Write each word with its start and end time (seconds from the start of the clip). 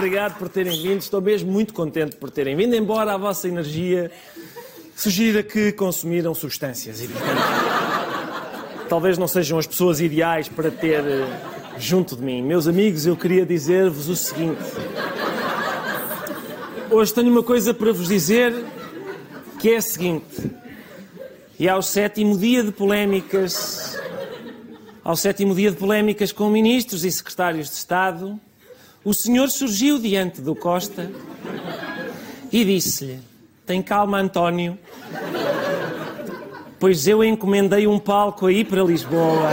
Obrigado 0.00 0.38
por 0.38 0.48
terem 0.48 0.80
vindo. 0.80 1.02
Estou 1.02 1.20
mesmo 1.20 1.52
muito 1.52 1.74
contente 1.74 2.16
por 2.16 2.30
terem 2.30 2.56
vindo, 2.56 2.74
embora 2.74 3.12
a 3.12 3.18
vossa 3.18 3.46
energia 3.46 4.10
sugira 4.96 5.42
que 5.42 5.72
consumiram 5.72 6.34
substâncias. 6.34 7.02
E, 7.02 7.08
portanto, 7.08 8.86
talvez 8.88 9.18
não 9.18 9.28
sejam 9.28 9.58
as 9.58 9.66
pessoas 9.66 10.00
ideais 10.00 10.48
para 10.48 10.70
ter 10.70 11.04
eh, 11.04 11.28
junto 11.78 12.16
de 12.16 12.22
mim. 12.22 12.42
Meus 12.42 12.66
amigos, 12.66 13.04
eu 13.04 13.14
queria 13.14 13.44
dizer-vos 13.44 14.08
o 14.08 14.16
seguinte. 14.16 14.62
Hoje 16.90 17.12
tenho 17.12 17.30
uma 17.30 17.42
coisa 17.42 17.74
para 17.74 17.92
vos 17.92 18.08
dizer 18.08 18.54
que 19.58 19.72
é 19.72 19.76
a 19.76 19.82
seguinte. 19.82 20.50
E 21.58 21.68
ao 21.68 21.82
sétimo 21.82 22.38
dia 22.38 22.64
de 22.64 22.72
polémicas, 22.72 24.00
ao 25.04 25.14
sétimo 25.14 25.54
dia 25.54 25.70
de 25.70 25.76
polémicas 25.76 26.32
com 26.32 26.48
ministros 26.48 27.04
e 27.04 27.12
secretários 27.12 27.68
de 27.68 27.74
Estado, 27.74 28.40
o 29.04 29.14
senhor 29.14 29.48
surgiu 29.48 29.98
diante 29.98 30.40
do 30.40 30.54
Costa 30.54 31.10
e 32.52 32.64
disse-lhe: 32.64 33.20
Tem 33.64 33.82
calma, 33.82 34.18
António, 34.18 34.78
pois 36.78 37.06
eu 37.06 37.24
encomendei 37.24 37.86
um 37.86 37.98
palco 37.98 38.46
aí 38.46 38.64
para 38.64 38.82
Lisboa. 38.82 39.50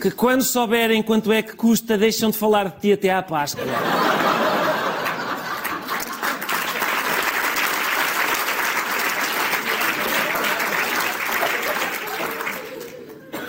Que 0.00 0.10
quando 0.10 0.42
souberem 0.42 1.02
quanto 1.02 1.32
é 1.32 1.42
que 1.42 1.56
custa, 1.56 1.98
deixam 1.98 2.30
de 2.30 2.38
falar 2.38 2.68
de 2.70 2.80
ti 2.80 2.92
até 2.92 3.10
à 3.12 3.22
Páscoa. 3.22 3.64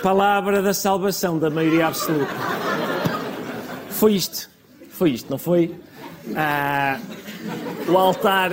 Palavra 0.02 0.62
da 0.62 0.74
salvação 0.74 1.38
da 1.38 1.50
maioria 1.50 1.86
absoluta. 1.86 2.59
Foi 4.00 4.14
isto. 4.14 4.48
Foi 4.92 5.10
isto, 5.10 5.30
não 5.30 5.36
foi? 5.36 5.74
Ah, 6.34 6.98
o 7.86 7.98
altar. 7.98 8.50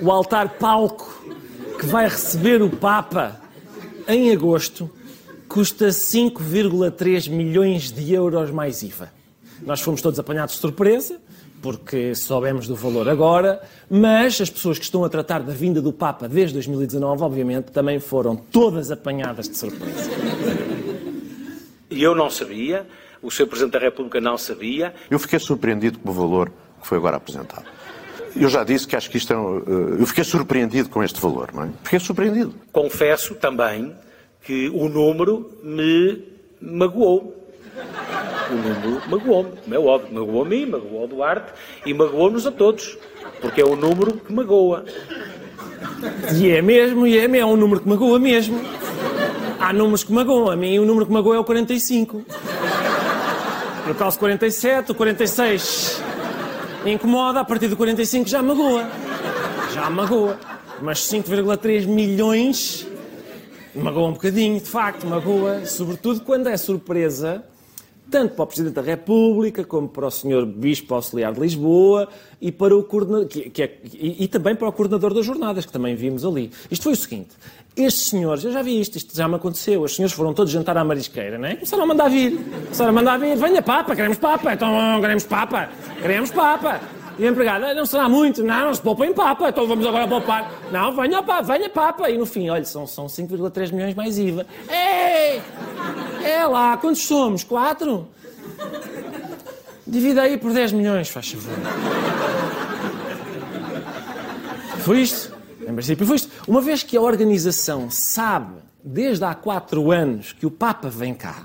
O 0.00 0.08
altar 0.08 0.50
palco 0.50 1.20
que 1.76 1.84
vai 1.84 2.08
receber 2.08 2.62
o 2.62 2.70
Papa 2.70 3.40
em 4.06 4.30
agosto 4.30 4.88
custa 5.48 5.88
5,3 5.88 7.28
milhões 7.28 7.90
de 7.90 8.14
euros 8.14 8.52
mais 8.52 8.84
IVA. 8.84 9.12
Nós 9.62 9.80
fomos 9.80 10.00
todos 10.00 10.20
apanhados 10.20 10.54
de 10.54 10.60
surpresa, 10.60 11.18
porque 11.60 12.14
soubemos 12.14 12.68
do 12.68 12.76
valor 12.76 13.08
agora, 13.08 13.60
mas 13.90 14.40
as 14.40 14.48
pessoas 14.48 14.78
que 14.78 14.84
estão 14.84 15.04
a 15.04 15.08
tratar 15.08 15.42
da 15.42 15.52
vinda 15.52 15.82
do 15.82 15.92
Papa 15.92 16.28
desde 16.28 16.54
2019, 16.54 17.24
obviamente, 17.24 17.72
também 17.72 17.98
foram 17.98 18.36
todas 18.36 18.92
apanhadas 18.92 19.48
de 19.48 19.56
surpresa. 19.56 20.08
E 21.90 22.00
eu 22.00 22.14
não 22.14 22.30
sabia, 22.30 22.86
o 23.22 23.30
Sr. 23.30 23.46
Presidente 23.46 23.72
da 23.72 23.78
República 23.78 24.20
não 24.20 24.38
sabia. 24.38 24.94
Eu 25.10 25.18
fiquei 25.18 25.38
surpreendido 25.38 25.98
com 25.98 26.10
o 26.10 26.12
valor 26.12 26.50
que 26.80 26.86
foi 26.86 26.98
agora 26.98 27.16
apresentado. 27.16 27.64
Eu 28.34 28.48
já 28.48 28.62
disse 28.64 28.86
que 28.86 28.94
acho 28.96 29.10
que 29.10 29.18
isto 29.18 29.32
é. 29.32 29.36
um, 29.36 29.58
eh, 29.58 30.00
Eu 30.00 30.06
fiquei 30.06 30.24
surpreendido 30.24 30.88
com 30.88 31.02
este 31.02 31.20
valor, 31.20 31.50
não 31.52 31.64
é? 31.64 31.68
Fiquei 31.82 31.98
surpreendido. 31.98 32.54
Confesso 32.72 33.34
também 33.34 33.94
que 34.44 34.68
o 34.68 34.88
número 34.88 35.50
me 35.62 36.24
magoou. 36.60 37.36
O 38.50 38.54
número 38.54 39.02
magoou-me, 39.08 39.50
como 39.62 39.74
é 39.74 39.78
óbvio. 39.78 40.14
Magoou 40.14 40.42
a 40.42 40.44
mim, 40.44 40.66
magoou 40.66 41.02
ao 41.02 41.08
Duarte 41.08 41.52
e 41.84 41.92
magoou-nos 41.92 42.46
a 42.46 42.52
todos. 42.52 42.96
Porque 43.40 43.60
é 43.60 43.64
o 43.64 43.74
número 43.74 44.12
que 44.12 44.32
magoa. 44.32 44.84
E 46.34 46.50
é 46.50 46.62
mesmo, 46.62 47.06
e 47.06 47.18
é 47.18 47.26
mesmo, 47.26 47.50
é 47.50 47.52
um 47.52 47.56
número 47.56 47.80
que 47.80 47.88
magoa 47.88 48.18
mesmo. 48.18 48.60
Há 49.58 49.72
números 49.72 50.04
que 50.04 50.12
magoam, 50.12 50.50
a 50.50 50.56
mim 50.56 50.78
o 50.78 50.84
número 50.84 51.06
que 51.06 51.12
magoa 51.12 51.36
é 51.36 51.38
o 51.38 51.44
45. 51.44 52.24
Eu 53.86 53.94
calço 53.94 54.18
47, 54.18 54.92
o 54.92 54.94
46 54.94 56.02
incomoda, 56.86 57.40
a 57.40 57.44
partir 57.44 57.68
do 57.68 57.76
45 57.76 58.28
já 58.28 58.42
magoa. 58.42 58.88
Já 59.72 59.90
magoa. 59.90 60.38
Mas 60.80 61.00
5,3 61.00 61.86
milhões 61.86 62.86
magoa 63.74 64.08
um 64.08 64.12
bocadinho, 64.12 64.58
de 64.58 64.66
facto, 64.66 65.06
magoa. 65.06 65.66
Sobretudo 65.66 66.20
quando 66.20 66.48
é 66.48 66.56
surpresa, 66.56 67.44
tanto 68.10 68.34
para 68.34 68.42
o 68.42 68.46
Presidente 68.46 68.74
da 68.74 68.82
República, 68.82 69.64
como 69.64 69.88
para 69.88 70.06
o 70.06 70.10
Sr. 70.10 70.44
Bispo 70.44 70.94
Auxiliar 70.94 71.32
de 71.32 71.40
Lisboa 71.40 72.08
e, 72.40 72.50
para 72.50 72.76
o 72.76 72.82
coordenador, 72.82 73.26
que, 73.28 73.48
que 73.50 73.62
é- 73.62 73.78
e, 73.94 74.24
e 74.24 74.28
também 74.28 74.54
para 74.54 74.68
o 74.68 74.72
coordenador 74.72 75.14
das 75.14 75.24
jornadas, 75.24 75.64
que 75.64 75.72
também 75.72 75.94
vimos 75.94 76.24
ali. 76.24 76.50
Isto 76.70 76.82
foi 76.84 76.92
o 76.92 76.96
seguinte: 76.96 77.28
estes 77.76 78.06
senhores, 78.08 78.44
eu 78.44 78.52
já 78.52 78.62
vi 78.62 78.80
isto, 78.80 78.96
isto 78.96 79.16
já 79.16 79.28
me 79.28 79.36
aconteceu, 79.36 79.80
os 79.82 79.94
senhores 79.94 80.12
foram 80.14 80.34
todos 80.34 80.52
jantar 80.52 80.76
à 80.76 80.84
marisqueira, 80.84 81.38
não 81.38 81.46
é? 81.48 81.54
Começaram 81.54 81.84
a 81.84 81.86
mandar 81.86 82.08
vir, 82.08 82.36
começaram 82.64 82.90
a 82.90 82.92
mandar 82.92 83.18
vir, 83.18 83.36
venha 83.36 83.62
Papa, 83.62 83.94
queremos 83.94 84.18
Papa, 84.18 84.52
então 84.54 85.00
queremos 85.00 85.24
Papa, 85.24 85.70
queremos 86.02 86.30
Papa. 86.30 86.80
E 87.20 87.24
o 87.24 87.28
empregado, 87.28 87.66
"Ah, 87.66 87.74
não 87.74 87.84
será 87.84 88.08
muito, 88.08 88.42
não, 88.42 88.64
não 88.64 88.74
se 88.74 88.80
poupa 88.80 89.04
em 89.04 89.12
Papa, 89.12 89.50
então 89.50 89.66
vamos 89.66 89.86
agora 89.86 90.08
poupar. 90.08 90.50
Não, 90.72 90.90
venha 90.96 91.22
Papa, 91.22 91.42
venha 91.42 91.68
Papa. 91.68 92.08
E 92.08 92.16
no 92.16 92.24
fim, 92.24 92.48
olha, 92.48 92.64
são, 92.64 92.86
são 92.86 93.06
5,3 93.10 93.70
milhões 93.70 93.94
mais 93.94 94.18
IVA. 94.18 94.46
Ei! 94.66 95.42
É 96.24 96.46
lá, 96.46 96.78
quantos 96.78 97.04
somos? 97.06 97.44
Quatro? 97.44 98.08
Divida 99.86 100.22
aí 100.22 100.38
por 100.38 100.50
10 100.50 100.72
milhões, 100.72 101.10
faz 101.10 101.30
favor. 101.30 101.52
Foi 104.78 105.00
isto. 105.02 105.36
Em 105.60 105.74
princípio 105.74 106.06
foi 106.06 106.16
isto. 106.16 106.30
Uma 106.48 106.62
vez 106.62 106.82
que 106.82 106.96
a 106.96 107.02
organização 107.02 107.90
sabe, 107.90 108.54
desde 108.82 109.24
há 109.24 109.34
quatro 109.34 109.90
anos, 109.90 110.32
que 110.32 110.46
o 110.46 110.50
Papa 110.50 110.88
vem 110.88 111.12
cá, 111.12 111.44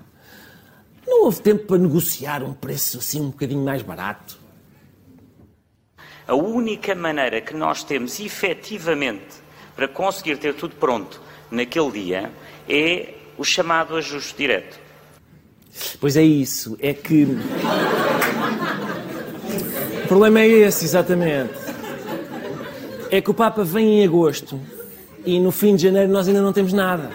não 1.06 1.26
houve 1.26 1.42
tempo 1.42 1.66
para 1.66 1.78
negociar 1.78 2.44
um 2.44 2.54
preço 2.54 2.98
assim 3.00 3.20
um 3.20 3.30
bocadinho 3.30 3.66
mais 3.66 3.82
barato. 3.82 4.45
A 6.28 6.34
única 6.34 6.96
maneira 6.96 7.40
que 7.40 7.56
nós 7.56 7.84
temos 7.84 8.20
efetivamente 8.20 9.44
para 9.76 9.88
conseguir 9.88 10.38
ter 10.38 10.56
tudo 10.56 10.76
pronto 10.76 11.22
naquele 11.52 11.92
dia 11.92 12.32
é 12.68 13.14
o 13.38 13.44
chamado 13.44 13.96
ajuste 13.96 14.36
direto. 14.36 14.80
Pois 16.00 16.16
é 16.16 16.24
isso, 16.24 16.78
é 16.80 16.94
que. 16.94 17.28
O 20.04 20.08
problema 20.08 20.40
é 20.40 20.48
esse, 20.48 20.86
exatamente. 20.86 21.54
É 23.12 23.22
que 23.22 23.30
o 23.30 23.34
Papa 23.34 23.64
vem 23.64 24.00
em 24.00 24.06
agosto 24.06 24.60
e 25.26 25.40
no 25.40 25.52
fim 25.52 25.76
de 25.76 25.84
janeiro 25.84 26.12
nós 26.12 26.28
ainda 26.28 26.42
não 26.42 26.54
temos 26.54 26.74
nada. 26.74 27.12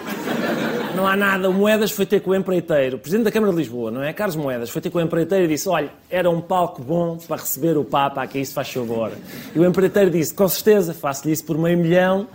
Não 0.94 1.06
há 1.06 1.16
nada. 1.16 1.48
O 1.48 1.52
Moedas 1.52 1.90
foi 1.90 2.04
ter 2.04 2.20
com 2.20 2.30
o 2.30 2.34
empreiteiro, 2.34 2.96
o 2.96 3.00
Presidente 3.00 3.24
da 3.24 3.32
Câmara 3.32 3.52
de 3.52 3.58
Lisboa, 3.58 3.90
não 3.90 4.02
é? 4.02 4.12
Carlos 4.12 4.36
Moedas, 4.36 4.70
foi 4.70 4.82
ter 4.82 4.90
com 4.90 4.98
o 4.98 5.00
empreiteiro 5.00 5.44
e 5.44 5.48
disse: 5.48 5.68
Olha, 5.68 5.90
era 6.10 6.28
um 6.28 6.40
palco 6.40 6.82
bom 6.82 7.16
para 7.16 7.40
receber 7.40 7.76
o 7.76 7.84
Papa, 7.84 8.22
aqui 8.22 8.40
isso 8.40 8.52
faz 8.52 8.70
favor. 8.70 9.12
E 9.54 9.58
o 9.58 9.64
empreiteiro 9.64 10.10
disse: 10.10 10.34
Com 10.34 10.48
certeza, 10.48 10.92
faço-lhe 10.92 11.32
isso 11.32 11.44
por 11.44 11.56
meio 11.56 11.78
milhão 11.78 12.26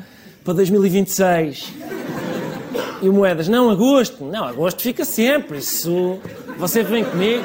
para 0.43 0.53
2026. 0.53 1.73
E 3.01 3.09
o 3.09 3.13
Moedas, 3.13 3.47
não, 3.47 3.69
agosto. 3.69 4.23
Não, 4.23 4.45
agosto 4.45 4.81
fica 4.81 5.03
sempre. 5.03 5.57
Isso. 5.57 6.19
Você 6.57 6.81
vem 6.81 7.03
comigo. 7.03 7.43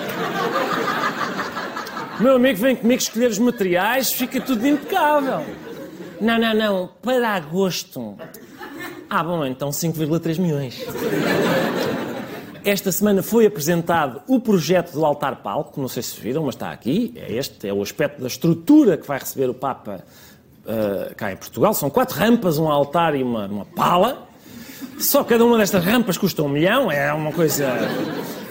Meu 2.20 2.36
amigo 2.36 2.58
vem 2.58 2.76
comigo 2.76 3.00
escolher 3.00 3.30
os 3.30 3.38
materiais, 3.38 4.12
fica 4.12 4.40
tudo 4.40 4.66
impecável. 4.66 5.42
Não, 6.20 6.38
não, 6.38 6.54
não. 6.54 6.90
Para 7.02 7.30
agosto. 7.30 8.16
Ah, 9.10 9.24
bom, 9.24 9.44
então 9.44 9.70
5,3 9.70 10.38
milhões. 10.38 10.80
Esta 12.64 12.92
semana 12.92 13.24
foi 13.24 13.44
apresentado 13.44 14.22
o 14.28 14.38
projeto 14.38 14.92
do 14.92 15.04
altar 15.04 15.42
palco, 15.42 15.80
não 15.80 15.88
sei 15.88 16.00
se 16.00 16.20
viram, 16.20 16.44
mas 16.44 16.54
está 16.54 16.70
aqui. 16.70 17.12
É 17.16 17.32
este, 17.32 17.66
é 17.66 17.72
o 17.72 17.82
aspecto 17.82 18.20
da 18.20 18.28
estrutura 18.28 18.96
que 18.96 19.08
vai 19.08 19.18
receber 19.18 19.50
o 19.50 19.54
Papa 19.54 20.04
ah, 20.64 21.12
cá 21.16 21.32
em 21.32 21.36
Portugal. 21.36 21.74
São 21.74 21.90
quatro 21.90 22.16
rampas, 22.16 22.56
um 22.56 22.68
altar 22.68 23.16
e 23.16 23.22
uma, 23.24 23.46
uma 23.46 23.64
pala. 23.64 24.28
Só 25.00 25.24
cada 25.24 25.44
uma 25.44 25.58
destas 25.58 25.84
rampas 25.84 26.16
custa 26.16 26.44
um 26.44 26.48
milhão, 26.48 26.92
é 26.92 27.12
uma 27.12 27.32
coisa. 27.32 27.66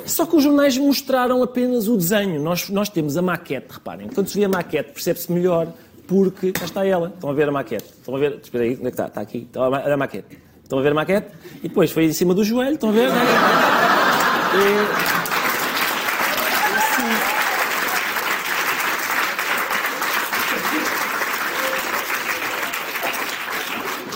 Só 0.05 0.25
que 0.25 0.35
os 0.35 0.43
jornais 0.43 0.77
mostraram 0.77 1.41
apenas 1.41 1.87
o 1.87 1.95
desenho. 1.95 2.41
Nós, 2.41 2.67
nós 2.67 2.89
temos 2.89 3.15
a 3.15 3.21
maquete, 3.21 3.67
reparem. 3.69 4.09
Quando 4.09 4.27
se 4.27 4.37
vê 4.37 4.43
a 4.43 4.49
maquete, 4.49 4.91
percebe-se 4.91 5.31
melhor 5.31 5.71
porque 6.05 6.51
cá 6.51 6.65
está 6.65 6.85
ela. 6.85 7.13
Estão 7.15 7.29
a 7.29 7.33
ver 7.33 7.47
a 7.47 7.51
maquete. 7.51 7.85
Estão 7.85 8.15
a 8.15 8.19
ver. 8.19 8.39
Espera 8.43 8.65
aí, 8.65 8.71
onde 8.71 8.81
é 8.81 8.85
que 8.85 8.89
está? 8.89 9.05
Está 9.05 9.21
aqui. 9.21 9.47
Ver 9.53 9.91
a 9.91 9.97
maquete. 9.97 10.48
Estão 10.69 10.77
a 10.77 10.83
ver 10.83 10.91
a 10.91 10.93
maquete? 10.93 11.29
E 11.63 11.67
depois 11.67 11.89
foi 11.89 12.05
em 12.05 12.13
cima 12.13 12.31
do 12.31 12.43
joelho. 12.43 12.75
Estão 12.75 12.89
a 12.89 12.91
ver? 12.91 13.09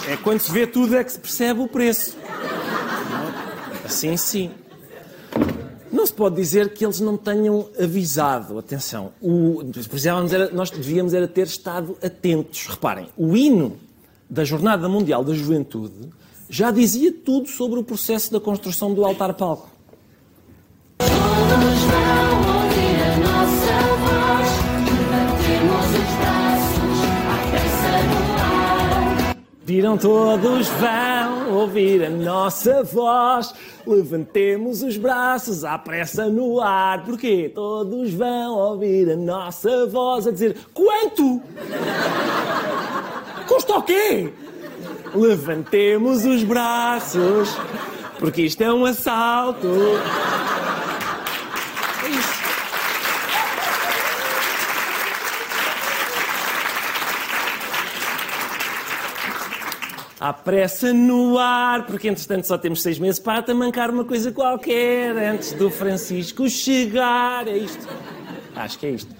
E... 0.07 0.11
É 0.11 0.17
quando 0.17 0.41
se 0.41 0.51
vê 0.51 0.67
tudo 0.67 0.95
é 0.95 1.03
que 1.03 1.11
se 1.11 1.17
percebe 1.17 1.59
o 1.59 1.67
preço. 1.67 2.15
Assim 3.83 4.15
sim. 4.15 4.51
Não 5.91 6.05
se 6.05 6.13
pode 6.13 6.35
dizer 6.35 6.71
que 6.71 6.85
eles 6.85 6.99
não 6.99 7.17
tenham 7.17 7.67
avisado. 7.81 8.59
Atenção, 8.59 9.11
o, 9.19 9.63
nós 10.53 10.69
devíamos 10.69 11.15
era 11.15 11.27
ter 11.27 11.47
estado 11.47 11.97
atentos. 11.99 12.67
Reparem, 12.67 13.09
o 13.17 13.35
hino 13.35 13.75
da 14.29 14.43
Jornada 14.43 14.87
Mundial 14.87 15.23
da 15.23 15.33
Juventude 15.33 16.13
já 16.49 16.71
dizia 16.71 17.11
tudo 17.11 17.47
sobre 17.47 17.79
o 17.79 17.83
processo 17.83 18.31
da 18.31 18.39
construção 18.39 18.93
do 18.93 19.05
altar-palco. 19.05 19.69
Todos 20.97 21.79
vão 21.83 22.53
ouvir 22.63 23.01
a 23.03 23.17
nossa 23.17 23.73
voz, 24.03 24.49
levantemos 24.85 25.93
os 25.95 26.15
braços 26.17 27.03
à 27.29 27.47
pressa 27.49 27.93
no 28.09 28.33
ar. 28.39 29.35
Viram 29.65 29.97
todos 29.97 30.67
vão 30.67 31.53
ouvir 31.53 32.03
a 32.05 32.09
nossa 32.09 32.83
voz, 32.83 33.53
levantemos 33.85 34.83
os 34.83 34.97
braços 34.97 35.63
à 35.63 35.77
pressa 35.77 36.27
no 36.27 36.59
ar. 36.59 37.03
Porquê? 37.03 37.51
Todos 37.53 38.13
vão 38.13 38.55
ouvir 38.55 39.11
a 39.11 39.15
nossa 39.15 39.85
voz 39.87 40.27
a 40.27 40.31
dizer 40.31 40.57
quanto? 40.73 41.41
Custa 43.47 43.77
o 43.77 43.83
quê? 43.83 44.33
Levantemos 45.15 46.25
os 46.25 46.43
braços, 46.43 47.49
porque 48.19 48.41
isto 48.41 48.61
é 48.61 48.73
um 48.73 48.83
assalto. 48.83 49.67
É 52.03 52.09
isso. 52.09 52.43
Há 60.19 60.33
pressa 60.33 60.93
no 60.93 61.37
ar, 61.37 61.85
porque 61.85 62.07
entretanto 62.07 62.47
só 62.47 62.57
temos 62.57 62.81
seis 62.81 62.97
meses 62.97 63.19
para 63.19 63.41
tamancar 63.43 63.91
uma 63.91 64.05
coisa 64.05 64.31
qualquer 64.31 65.15
antes 65.17 65.51
do 65.51 65.69
Francisco 65.69 66.49
chegar. 66.49 67.47
É 67.47 67.57
isto. 67.57 67.87
Acho 68.55 68.79
que 68.79 68.85
é 68.85 68.91
isto. 68.91 69.13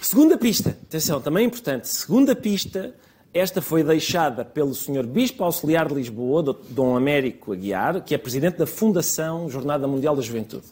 Segunda 0.00 0.38
pista, 0.38 0.70
atenção, 0.70 1.20
também 1.20 1.46
importante. 1.46 1.88
Segunda 1.88 2.36
pista 2.36 2.94
esta 3.32 3.60
foi 3.60 3.82
deixada 3.82 4.44
pelo 4.44 4.74
Sr. 4.74 5.04
Bispo 5.06 5.44
Auxiliar 5.44 5.88
de 5.88 5.94
Lisboa, 5.94 6.56
Dom 6.70 6.96
Américo 6.96 7.52
Aguiar, 7.52 8.00
que 8.00 8.14
é 8.14 8.18
presidente 8.18 8.56
da 8.56 8.66
Fundação 8.66 9.48
Jornada 9.50 9.86
Mundial 9.86 10.16
da 10.16 10.22
Juventude. 10.22 10.64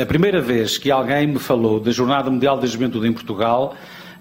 A 0.00 0.06
primeira 0.06 0.40
vez 0.40 0.78
que 0.78 0.90
alguém 0.90 1.26
me 1.26 1.38
falou 1.38 1.78
da 1.78 1.90
Jornada 1.90 2.30
Mundial 2.30 2.58
da 2.58 2.66
Juventude 2.66 3.06
em 3.06 3.12
Portugal, 3.12 3.74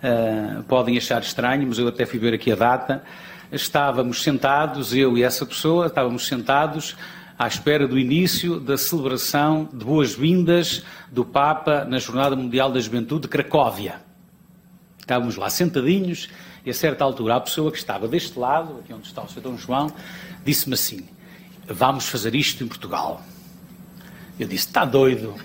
uh, 0.04 0.64
podem 0.64 0.98
achar 0.98 1.22
estranho, 1.22 1.66
mas 1.66 1.80
eu 1.80 1.88
até 1.88 2.06
fui 2.06 2.20
ver 2.20 2.34
aqui 2.34 2.52
a 2.52 2.56
data. 2.56 3.04
Estávamos 3.50 4.22
sentados, 4.22 4.94
eu 4.94 5.18
e 5.18 5.24
essa 5.24 5.46
pessoa, 5.46 5.88
estávamos 5.88 6.28
sentados 6.28 6.96
à 7.38 7.48
espera 7.48 7.88
do 7.88 7.98
início 7.98 8.60
da 8.60 8.78
celebração 8.78 9.70
de 9.72 9.86
boas-vindas 9.86 10.84
do 11.10 11.24
Papa 11.24 11.86
na 11.86 12.00
Jornada 12.00 12.36
Mundial 12.36 12.70
da 12.70 12.80
Juventude 12.82 13.22
de 13.22 13.28
Cracóvia. 13.30 13.96
Estávamos 15.00 15.38
lá 15.38 15.50
sentadinhos 15.50 16.28
e 16.66 16.70
a 16.70 16.74
certa 16.74 17.04
altura, 17.04 17.36
a 17.36 17.42
pessoa 17.42 17.72
que 17.72 17.78
estava 17.78 18.08
deste 18.08 18.38
lado, 18.38 18.80
aqui 18.80 18.94
onde 18.94 19.08
está 19.08 19.22
o 19.22 19.30
Sr. 19.30 19.42
Dom 19.42 19.58
João, 19.58 19.92
disse-me 20.44 20.74
assim: 20.74 21.08
Vamos 21.68 22.08
fazer 22.08 22.36
isto 22.36 22.64
em 22.64 22.68
Portugal. 22.68 23.22
Eu 24.40 24.48
disse: 24.48 24.68
Está 24.68 24.86
doido. 24.86 25.36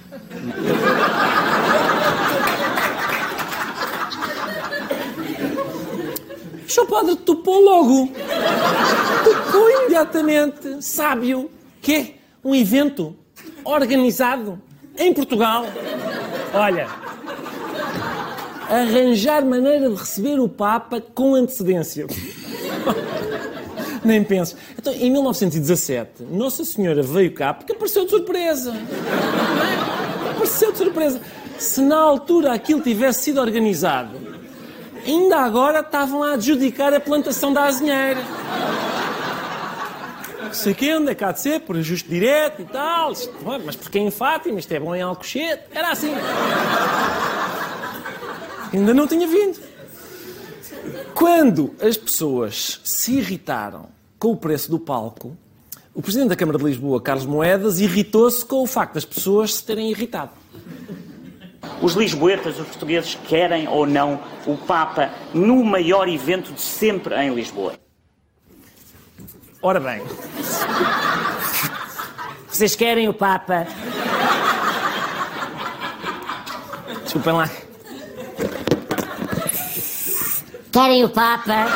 Sr. 6.66 6.86
Padre 6.86 7.16
topou 7.16 7.60
logo. 7.60 8.12
Topou 9.24 9.70
imediatamente. 9.70 10.82
Sábio. 10.82 11.50
Que 11.80 11.94
é 11.94 12.14
um 12.42 12.54
evento 12.54 13.14
organizado 13.64 14.60
em 14.96 15.12
Portugal. 15.12 15.66
Olha, 16.52 16.88
arranjar 18.68 19.44
maneira 19.44 19.88
de 19.88 19.96
receber 19.96 20.38
o 20.40 20.48
Papa 20.48 21.02
com 21.14 21.34
antecedência. 21.34 22.06
Nem 24.04 24.22
penso. 24.22 24.56
Então, 24.78 24.92
em 24.92 25.10
1917, 25.10 26.24
Nossa 26.30 26.64
Senhora 26.64 27.02
veio 27.02 27.32
cá 27.32 27.54
porque 27.54 27.72
apareceu 27.72 28.04
de 28.04 28.10
surpresa. 28.10 28.74
Apareceu 30.30 30.72
de 30.72 30.78
surpresa. 30.78 31.20
Se 31.58 31.80
na 31.80 31.96
altura 31.96 32.52
aquilo 32.52 32.82
tivesse 32.82 33.22
sido 33.22 33.40
organizado, 33.40 34.18
ainda 35.06 35.38
agora 35.38 35.80
estavam 35.80 36.22
a 36.22 36.32
adjudicar 36.32 36.92
a 36.92 37.00
plantação 37.00 37.52
da 37.52 37.64
azinheira. 37.64 38.20
Sei 40.52 40.72
o 40.72 40.74
quê, 40.74 40.94
onde 40.94 41.10
é 41.10 41.14
que 41.14 41.24
há 41.24 41.32
de 41.32 41.40
ser, 41.40 41.60
por 41.60 41.76
ajuste 41.76 42.08
direto 42.08 42.62
e 42.62 42.64
tal. 42.66 43.12
Mas 43.64 43.74
porque 43.74 43.98
é 43.98 44.02
em 44.02 44.10
Fátima, 44.10 44.58
isto 44.58 44.72
é 44.72 44.78
bom 44.78 44.94
em 44.94 45.02
Alcochete. 45.02 45.64
Era 45.72 45.90
assim. 45.90 46.12
Ainda 48.74 48.92
não 48.92 49.06
tinha 49.06 49.26
vindo. 49.28 49.60
Quando 51.14 51.76
as 51.80 51.96
pessoas 51.96 52.80
se 52.84 53.12
irritaram 53.12 53.86
com 54.18 54.32
o 54.32 54.36
preço 54.36 54.68
do 54.68 54.80
palco, 54.80 55.36
o 55.94 56.02
Presidente 56.02 56.30
da 56.30 56.36
Câmara 56.36 56.58
de 56.58 56.64
Lisboa, 56.64 57.00
Carlos 57.00 57.24
Moedas, 57.24 57.78
irritou-se 57.78 58.44
com 58.44 58.64
o 58.64 58.66
facto 58.66 58.94
das 58.94 59.04
pessoas 59.04 59.54
se 59.54 59.64
terem 59.64 59.90
irritado. 59.92 60.32
Os 61.80 61.94
lisboetas, 61.94 62.58
os 62.58 62.66
portugueses, 62.66 63.16
querem 63.28 63.68
ou 63.68 63.86
não 63.86 64.20
o 64.44 64.56
Papa 64.56 65.10
no 65.32 65.62
maior 65.62 66.08
evento 66.08 66.52
de 66.52 66.60
sempre 66.60 67.14
em 67.14 67.32
Lisboa. 67.32 67.74
Ora 69.62 69.78
bem. 69.78 70.02
Vocês 72.48 72.74
querem 72.74 73.08
o 73.08 73.14
Papa? 73.14 73.68
Desculpem 77.04 77.32
lá. 77.34 77.63
Querem 80.74 81.04
o 81.04 81.08
Papa? 81.08 81.66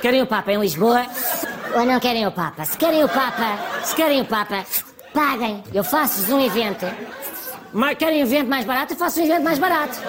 Querem 0.00 0.22
o 0.22 0.26
Papa 0.26 0.50
em 0.50 0.58
Lisboa? 0.58 1.04
Ou 1.74 1.84
não 1.84 2.00
querem 2.00 2.26
o 2.26 2.32
Papa? 2.32 2.64
Se 2.64 2.78
querem 2.78 3.04
o 3.04 3.08
Papa, 3.08 3.58
se 3.84 3.94
querem 3.94 4.22
o 4.22 4.24
Papa, 4.24 4.64
paguem. 5.12 5.62
Eu 5.74 5.84
faço-vos 5.84 6.30
um 6.30 6.40
evento. 6.40 6.86
Mas 7.70 7.98
querem 7.98 8.20
um 8.20 8.26
evento 8.26 8.48
mais 8.48 8.64
barato? 8.64 8.94
Eu 8.94 8.96
faço 8.96 9.20
um 9.20 9.24
evento 9.24 9.44
mais 9.44 9.58
barato. 9.58 10.00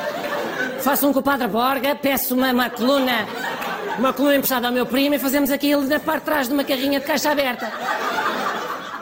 Faço 0.80 1.06
um 1.06 1.12
com 1.12 1.20
o 1.20 1.24
Padre 1.24 1.50
Borga, 1.50 1.96
peço 1.96 2.34
uma, 2.34 2.54
uma 2.54 2.70
coluna, 2.70 3.28
uma 3.98 4.14
coluna 4.14 4.38
emprestada 4.38 4.68
ao 4.68 4.74
meu 4.74 4.86
primo 4.86 5.16
e 5.16 5.20
fazemos 5.20 5.52
aquilo 5.52 5.82
na 5.82 6.00
parte 6.00 6.22
de 6.22 6.26
trás 6.26 6.48
de 6.48 6.54
uma 6.54 6.64
carrinha 6.64 7.02
de 7.02 7.06
caixa 7.06 7.32
aberta. 7.32 7.70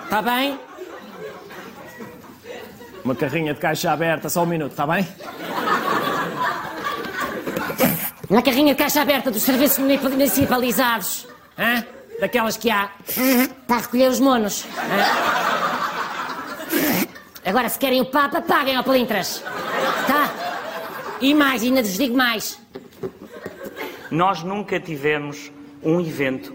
Está 0.05 0.23
bem? 0.23 0.66
Uma 3.07 3.15
carrinha 3.15 3.53
de 3.53 3.59
caixa 3.61 3.89
aberta, 3.89 4.27
só 4.27 4.43
um 4.43 4.45
minuto, 4.45 4.71
está 4.71 4.85
bem? 4.85 5.07
Na 8.29 8.41
carrinha 8.41 8.73
de 8.73 8.77
caixa 8.77 9.01
aberta 9.01 9.31
dos 9.31 9.43
serviços 9.43 9.77
municipalizados. 9.77 11.25
Hã? 11.57 11.85
Daquelas 12.19 12.57
que 12.57 12.69
há. 12.69 12.89
Para 13.65 13.77
recolher 13.77 14.09
os 14.09 14.19
monos. 14.19 14.65
Hã? 14.75 14.97
Agora, 17.45 17.69
se 17.69 17.79
querem 17.79 18.01
o 18.01 18.05
Papa, 18.07 18.41
paguem 18.41 18.75
ao 18.75 18.83
Palintras. 18.83 19.41
Tá? 20.05 20.29
E 21.21 21.33
mais, 21.33 21.63
ainda 21.63 21.81
vos 21.81 21.97
digo 21.97 22.17
mais. 22.17 22.59
Nós 24.11 24.43
nunca 24.43 24.81
tivemos 24.81 25.49
um 25.81 26.01
evento 26.01 26.53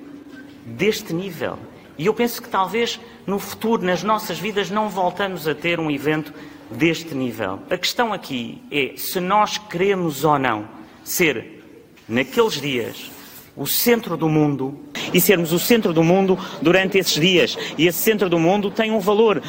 deste 0.66 1.14
nível. 1.14 1.58
E 1.98 2.06
eu 2.06 2.14
penso 2.14 2.40
que 2.40 2.48
talvez 2.48 2.98
no 3.26 3.38
futuro, 3.38 3.84
nas 3.84 4.02
nossas 4.02 4.38
vidas, 4.38 4.70
não 4.70 4.88
voltamos 4.88 5.46
a 5.46 5.54
ter 5.54 5.78
um 5.78 5.90
evento 5.90 6.32
deste 6.70 7.14
nível. 7.14 7.60
A 7.70 7.76
questão 7.76 8.12
aqui 8.12 8.62
é 8.70 8.94
se 8.96 9.20
nós 9.20 9.58
queremos 9.58 10.24
ou 10.24 10.38
não 10.38 10.66
ser, 11.04 11.62
naqueles 12.08 12.60
dias, 12.60 13.10
o 13.56 13.66
centro 13.66 14.16
do 14.16 14.28
mundo 14.28 14.78
e 15.12 15.20
sermos 15.20 15.52
o 15.52 15.58
centro 15.58 15.92
do 15.92 16.02
mundo 16.02 16.38
durante 16.60 16.98
esses 16.98 17.20
dias. 17.20 17.56
E 17.76 17.86
esse 17.86 17.98
centro 17.98 18.28
do 18.28 18.38
mundo 18.38 18.70
tem 18.70 18.90
um 18.90 19.00
valor. 19.00 19.42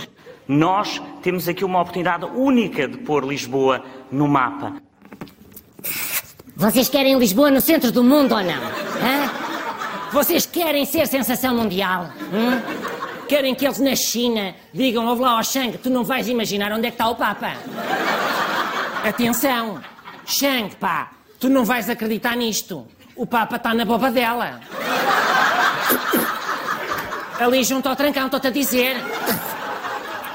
Nós 0.48 1.02
temos 1.22 1.48
aqui 1.48 1.64
uma 1.64 1.80
oportunidade 1.82 2.26
única 2.26 2.88
de 2.88 2.98
pôr 2.98 3.24
Lisboa 3.24 3.84
no 4.12 4.28
mapa. 4.28 4.74
Vocês 6.56 6.90
querem 6.90 7.18
Lisboa 7.18 7.50
no 7.50 7.62
centro 7.62 7.92
do 7.92 8.04
mundo 8.04 8.36
ou 8.36 8.44
não? 8.44 8.62
Vocês 10.14 10.46
querem 10.46 10.86
ser 10.86 11.08
sensação 11.08 11.56
mundial? 11.56 12.10
Hum? 12.32 12.94
querem 13.34 13.56
que 13.56 13.66
eles 13.66 13.80
na 13.80 13.96
China 13.96 14.54
digam, 14.72 15.08
ouve 15.08 15.24
lá 15.24 15.32
ao 15.32 15.44
Shang, 15.44 15.76
tu 15.80 15.90
não 15.90 16.04
vais 16.04 16.28
imaginar 16.28 16.72
onde 16.72 16.86
é 16.86 16.92
que 16.92 16.96
está 16.96 17.10
o 17.10 17.16
Papa. 17.16 17.54
Atenção, 19.04 19.82
Shang, 20.24 20.76
pá, 20.76 21.12
tu 21.40 21.50
não 21.50 21.66
vais 21.66 21.90
acreditar 21.90 22.36
nisto. 22.38 22.86
O 23.16 23.26
Papa 23.26 23.56
está 23.56 23.74
na 23.74 23.86
boba 23.86 24.12
dela. 24.12 24.60
Ali 27.40 27.64
junto 27.64 27.90
ao 27.90 27.96
trancão, 27.96 28.28
estou-te 28.28 28.48
a 28.48 28.52
dizer. 28.52 28.98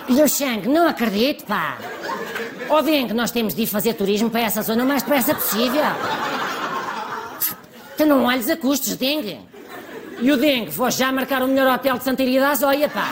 E 0.08 0.20
o 0.20 0.28
Shang, 0.28 0.68
não 0.68 0.88
acredito, 0.88 1.44
pá. 1.44 1.78
Ó 2.68 2.82
Deng, 2.82 3.12
nós 3.14 3.30
temos 3.30 3.54
de 3.54 3.62
ir 3.62 3.66
fazer 3.66 3.94
turismo 3.94 4.28
para 4.28 4.40
essa 4.40 4.60
zona 4.60 4.82
o 4.82 4.86
mais 4.86 5.04
depressa 5.04 5.36
possível. 5.36 5.84
Tu 7.96 8.04
não 8.04 8.24
olhes 8.24 8.50
a 8.50 8.56
custos, 8.56 8.96
Deng. 8.96 9.47
E 10.20 10.32
o 10.32 10.36
Deng, 10.36 10.68
vou 10.70 10.90
já 10.90 11.12
marcar 11.12 11.42
o 11.42 11.48
melhor 11.48 11.72
hotel 11.72 11.96
de 11.96 12.04
Santaria 12.04 12.40
da 12.40 12.50
Azóia, 12.50 12.88
pá. 12.88 13.08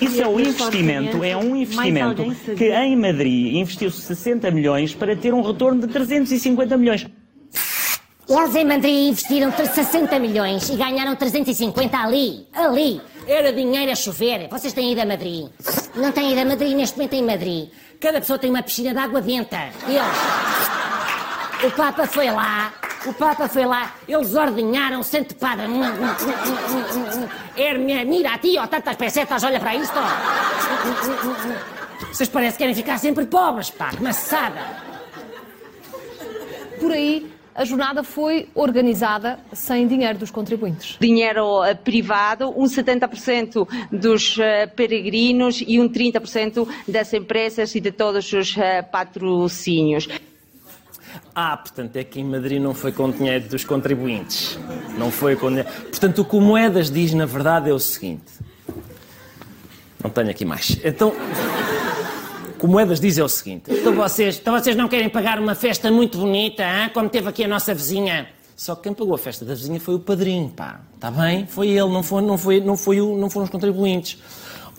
Isso 0.00 0.22
é 0.22 0.26
o 0.26 0.38
investimento, 0.38 1.24
é 1.24 1.36
um 1.36 1.56
investimento 1.56 2.22
que 2.56 2.70
em 2.70 2.94
Madrid 2.96 3.54
investiu-se 3.54 4.02
60 4.02 4.50
milhões 4.50 4.94
para 4.94 5.16
ter 5.16 5.32
um 5.32 5.40
retorno 5.40 5.80
de 5.80 5.92
350 5.92 6.76
milhões. 6.76 7.06
Eles 8.28 8.54
em 8.56 8.64
Madrid 8.64 9.08
investiram 9.08 9.52
60 9.52 10.18
milhões 10.18 10.68
e 10.68 10.76
ganharam 10.76 11.14
350 11.16 11.96
ali, 11.96 12.46
ali. 12.52 13.00
Era 13.26 13.52
dinheiro 13.52 13.90
a 13.90 13.94
chover. 13.94 14.48
Vocês 14.48 14.72
têm 14.72 14.92
ido 14.92 15.00
a 15.00 15.06
Madrid. 15.06 15.48
Não 15.94 16.12
têm 16.12 16.32
ido 16.32 16.40
a 16.40 16.44
Madrid 16.44 16.76
neste 16.76 16.96
momento 16.96 17.14
em 17.14 17.22
Madrid. 17.22 17.68
Cada 18.00 18.20
pessoa 18.20 18.38
tem 18.38 18.50
uma 18.50 18.62
piscina 18.62 18.92
de 18.92 18.98
água 18.98 19.20
benta. 19.20 19.70
Eles. 19.88 20.02
O 21.64 21.70
Papa 21.74 22.06
foi 22.06 22.30
lá. 22.30 22.72
O 23.06 23.14
Papa 23.14 23.48
foi 23.48 23.64
lá. 23.64 23.94
Eles 24.08 24.34
ordenharam 24.34 25.02
Santo 25.02 25.34
Padre. 25.36 25.66
Hermia, 27.56 28.04
mira 28.04 28.34
a 28.34 28.38
ti, 28.38 28.56
ó, 28.58 28.66
tantas 28.66 28.96
pesetas, 28.96 29.44
olha 29.44 29.60
para 29.60 29.74
isto. 29.74 29.98
Vocês 32.12 32.28
parecem 32.28 32.52
que 32.52 32.58
querem 32.58 32.74
ficar 32.74 32.98
sempre 32.98 33.26
pobres, 33.26 33.70
pá. 33.70 33.90
Que 33.90 34.02
maçada. 34.02 34.60
Por 36.80 36.92
aí 36.92 37.36
a 37.56 37.64
jornada 37.64 38.02
foi 38.02 38.48
organizada 38.54 39.38
sem 39.50 39.88
dinheiro 39.88 40.18
dos 40.18 40.30
contribuintes. 40.30 40.98
Dinheiro 41.00 41.62
uh, 41.62 41.74
privado, 41.74 42.52
um 42.54 42.64
70% 42.64 43.66
dos 43.90 44.36
uh, 44.36 44.42
peregrinos 44.76 45.64
e 45.66 45.80
um 45.80 45.88
30% 45.88 46.68
das 46.86 47.14
empresas 47.14 47.74
e 47.74 47.80
de 47.80 47.90
todos 47.90 48.30
os 48.30 48.54
uh, 48.56 48.60
patrocínios. 48.92 50.06
Ah, 51.34 51.56
portanto, 51.56 51.96
é 51.96 52.04
que 52.04 52.20
em 52.20 52.24
Madrid 52.24 52.60
não 52.60 52.74
foi 52.74 52.92
com 52.92 53.10
dinheiro 53.10 53.48
dos 53.48 53.64
contribuintes. 53.64 54.58
Não 54.98 55.10
foi 55.10 55.36
com 55.36 55.48
dinheiro. 55.48 55.68
Portanto, 55.90 56.22
o 56.22 56.24
que 56.24 56.36
o 56.36 56.40
Moedas 56.40 56.90
diz, 56.90 57.12
na 57.12 57.26
verdade, 57.26 57.70
é 57.70 57.72
o 57.72 57.78
seguinte. 57.78 58.32
Não 60.02 60.10
tenho 60.10 60.30
aqui 60.30 60.44
mais. 60.44 60.78
Então 60.84 61.12
o 62.66 62.68
Moedas 62.68 62.98
diz 62.98 63.16
é 63.16 63.22
o 63.22 63.28
seguinte: 63.28 63.70
então 63.70 63.94
vocês, 63.94 64.38
então 64.38 64.52
vocês 64.58 64.74
não 64.74 64.88
querem 64.88 65.08
pagar 65.08 65.38
uma 65.38 65.54
festa 65.54 65.90
muito 65.90 66.18
bonita, 66.18 66.62
hein? 66.62 66.90
como 66.92 67.08
teve 67.08 67.28
aqui 67.28 67.44
a 67.44 67.48
nossa 67.48 67.72
vizinha? 67.72 68.28
Só 68.56 68.74
que 68.74 68.84
quem 68.84 68.94
pagou 68.94 69.14
a 69.14 69.18
festa 69.18 69.44
da 69.44 69.54
vizinha 69.54 69.78
foi 69.78 69.94
o 69.94 70.00
padrinho, 70.00 70.48
pá. 70.48 70.80
Está 70.94 71.10
bem? 71.10 71.46
Foi 71.46 71.68
ele, 71.68 71.90
não, 71.90 72.02
foi, 72.02 72.22
não, 72.22 72.38
foi, 72.38 72.60
não, 72.60 72.76
foi 72.76 73.00
o, 73.00 73.16
não 73.16 73.28
foram 73.28 73.44
os 73.44 73.50
contribuintes. 73.50 74.18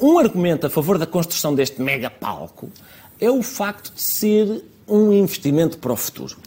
Um 0.02 0.20
argumento 0.20 0.66
a 0.66 0.70
favor 0.70 0.98
da 0.98 1.06
construção 1.06 1.56
deste 1.56 1.82
mega 1.82 2.10
palco 2.10 2.70
é 3.22 3.30
o 3.30 3.42
facto 3.42 3.94
de 3.94 4.02
ser 4.02 4.64
um 4.88 5.12
investimento 5.12 5.78
para 5.78 5.92
o 5.92 5.96
futuro. 5.96 6.38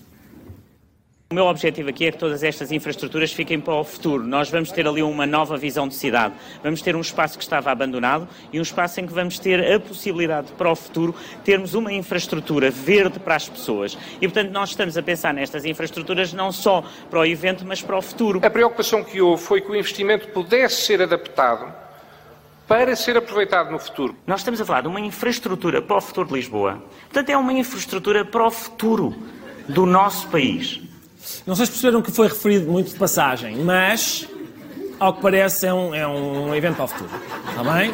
O 1.32 1.34
meu 1.36 1.44
objetivo 1.44 1.88
aqui 1.88 2.06
é 2.06 2.10
que 2.10 2.18
todas 2.18 2.42
estas 2.42 2.72
infraestruturas 2.72 3.32
fiquem 3.32 3.60
para 3.60 3.74
o 3.74 3.84
futuro. 3.84 4.26
Nós 4.26 4.50
vamos 4.50 4.72
ter 4.72 4.84
ali 4.84 5.00
uma 5.00 5.24
nova 5.24 5.56
visão 5.56 5.86
de 5.86 5.94
cidade. 5.94 6.34
Vamos 6.60 6.82
ter 6.82 6.96
um 6.96 7.00
espaço 7.00 7.38
que 7.38 7.44
estava 7.44 7.70
abandonado 7.70 8.26
e 8.52 8.58
um 8.58 8.62
espaço 8.62 9.00
em 9.00 9.06
que 9.06 9.12
vamos 9.12 9.38
ter 9.38 9.72
a 9.72 9.78
possibilidade 9.78 10.50
para 10.58 10.68
o 10.68 10.74
futuro 10.74 11.14
termos 11.44 11.74
uma 11.74 11.92
infraestrutura 11.92 12.68
verde 12.68 13.20
para 13.20 13.36
as 13.36 13.48
pessoas. 13.48 13.96
E, 14.20 14.26
portanto, 14.26 14.50
nós 14.50 14.70
estamos 14.70 14.96
a 14.96 15.02
pensar 15.04 15.32
nestas 15.32 15.64
infraestruturas 15.64 16.32
não 16.32 16.50
só 16.50 16.82
para 17.08 17.20
o 17.20 17.24
evento, 17.24 17.64
mas 17.64 17.80
para 17.80 17.96
o 17.96 18.02
futuro. 18.02 18.40
A 18.42 18.50
preocupação 18.50 19.04
que 19.04 19.20
houve 19.20 19.40
foi 19.40 19.60
que 19.60 19.70
o 19.70 19.76
investimento 19.76 20.26
pudesse 20.30 20.82
ser 20.82 21.00
adaptado 21.00 21.72
para 22.70 22.94
ser 22.94 23.16
aproveitado 23.16 23.72
no 23.72 23.80
futuro. 23.80 24.14
Nós 24.24 24.42
estamos 24.42 24.60
a 24.60 24.64
falar 24.64 24.82
de 24.82 24.86
uma 24.86 25.00
infraestrutura 25.00 25.82
para 25.82 25.96
o 25.96 26.00
futuro 26.00 26.28
de 26.28 26.34
Lisboa. 26.34 26.80
Portanto, 27.06 27.28
é 27.28 27.36
uma 27.36 27.52
infraestrutura 27.52 28.24
para 28.24 28.46
o 28.46 28.50
futuro 28.52 29.12
do 29.68 29.84
nosso 29.84 30.28
país. 30.28 30.80
Não 31.44 31.56
sei 31.56 31.66
se 31.66 31.72
perceberam 31.72 32.00
que 32.00 32.12
foi 32.12 32.28
referido 32.28 32.70
muito 32.70 32.92
de 32.92 32.96
passagem, 32.96 33.56
mas, 33.56 34.24
ao 35.00 35.14
que 35.14 35.20
parece, 35.20 35.66
é 35.66 35.74
um, 35.74 35.92
é 35.92 36.06
um 36.06 36.54
evento 36.54 36.76
para 36.76 36.84
o 36.84 36.86
futuro. 36.86 37.10
Está 37.48 37.72
bem? 37.74 37.92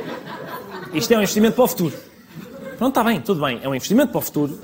Isto 0.92 1.14
é 1.14 1.16
um 1.16 1.22
investimento 1.22 1.54
para 1.54 1.64
o 1.64 1.68
futuro. 1.68 1.94
Pronto, 2.76 2.88
está 2.88 3.02
bem, 3.02 3.18
tudo 3.22 3.40
bem. 3.40 3.58
É 3.62 3.68
um 3.70 3.74
investimento 3.74 4.12
para 4.12 4.18
o 4.18 4.22
futuro, 4.22 4.60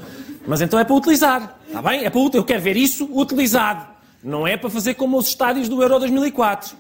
mas 0.47 0.61
então 0.61 0.79
é 0.79 0.85
para 0.85 0.95
utilizar. 0.95 1.57
Está 1.67 1.81
bem? 1.81 2.05
É 2.05 2.11
para 2.11 2.21
Eu 2.35 2.45
quero 2.45 2.61
ver 2.61 2.77
isso 2.77 3.09
utilizado. 3.11 3.87
Não 4.23 4.47
é 4.47 4.59
para 4.59 4.69
fazer 4.69 4.93
como 4.93 5.17
os 5.17 5.29
estádios 5.29 5.71
do 5.71 5.83
Euro 5.83 5.99
2004. 6.01 6.77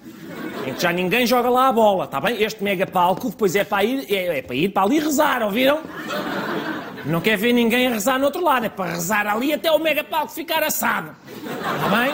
Em 0.67 0.75
que 0.75 0.83
já 0.83 0.93
ninguém 0.93 1.27
joga 1.27 1.49
lá 1.49 1.69
a 1.69 1.73
bola, 1.73 2.05
está 2.05 2.21
bem? 2.21 2.41
Este 2.43 2.63
mega 2.63 2.87
palco 2.87 3.31
depois 3.31 3.55
é 3.57 3.65
para 3.65 3.85
ir, 3.85 4.07
é, 4.13 4.39
é 4.39 4.43
para 4.43 4.55
ir 4.55 4.69
para 4.69 4.83
ali 4.83 4.99
rezar, 4.99 5.43
ouviram? 5.43 5.81
Não 7.05 7.21
quer 7.21 7.37
ver 7.37 7.53
ninguém 7.53 7.89
a 7.89 7.91
rezar 7.91 8.19
no 8.19 8.27
outro 8.27 8.43
lado, 8.43 8.67
é 8.67 8.69
para 8.69 8.93
rezar 8.93 9.27
ali 9.27 9.53
até 9.53 9.71
o 9.73 9.79
mega 9.79 10.05
palco 10.05 10.33
ficar 10.33 10.63
assado. 10.63 11.11
Está 11.45 11.89
bem? 11.89 12.13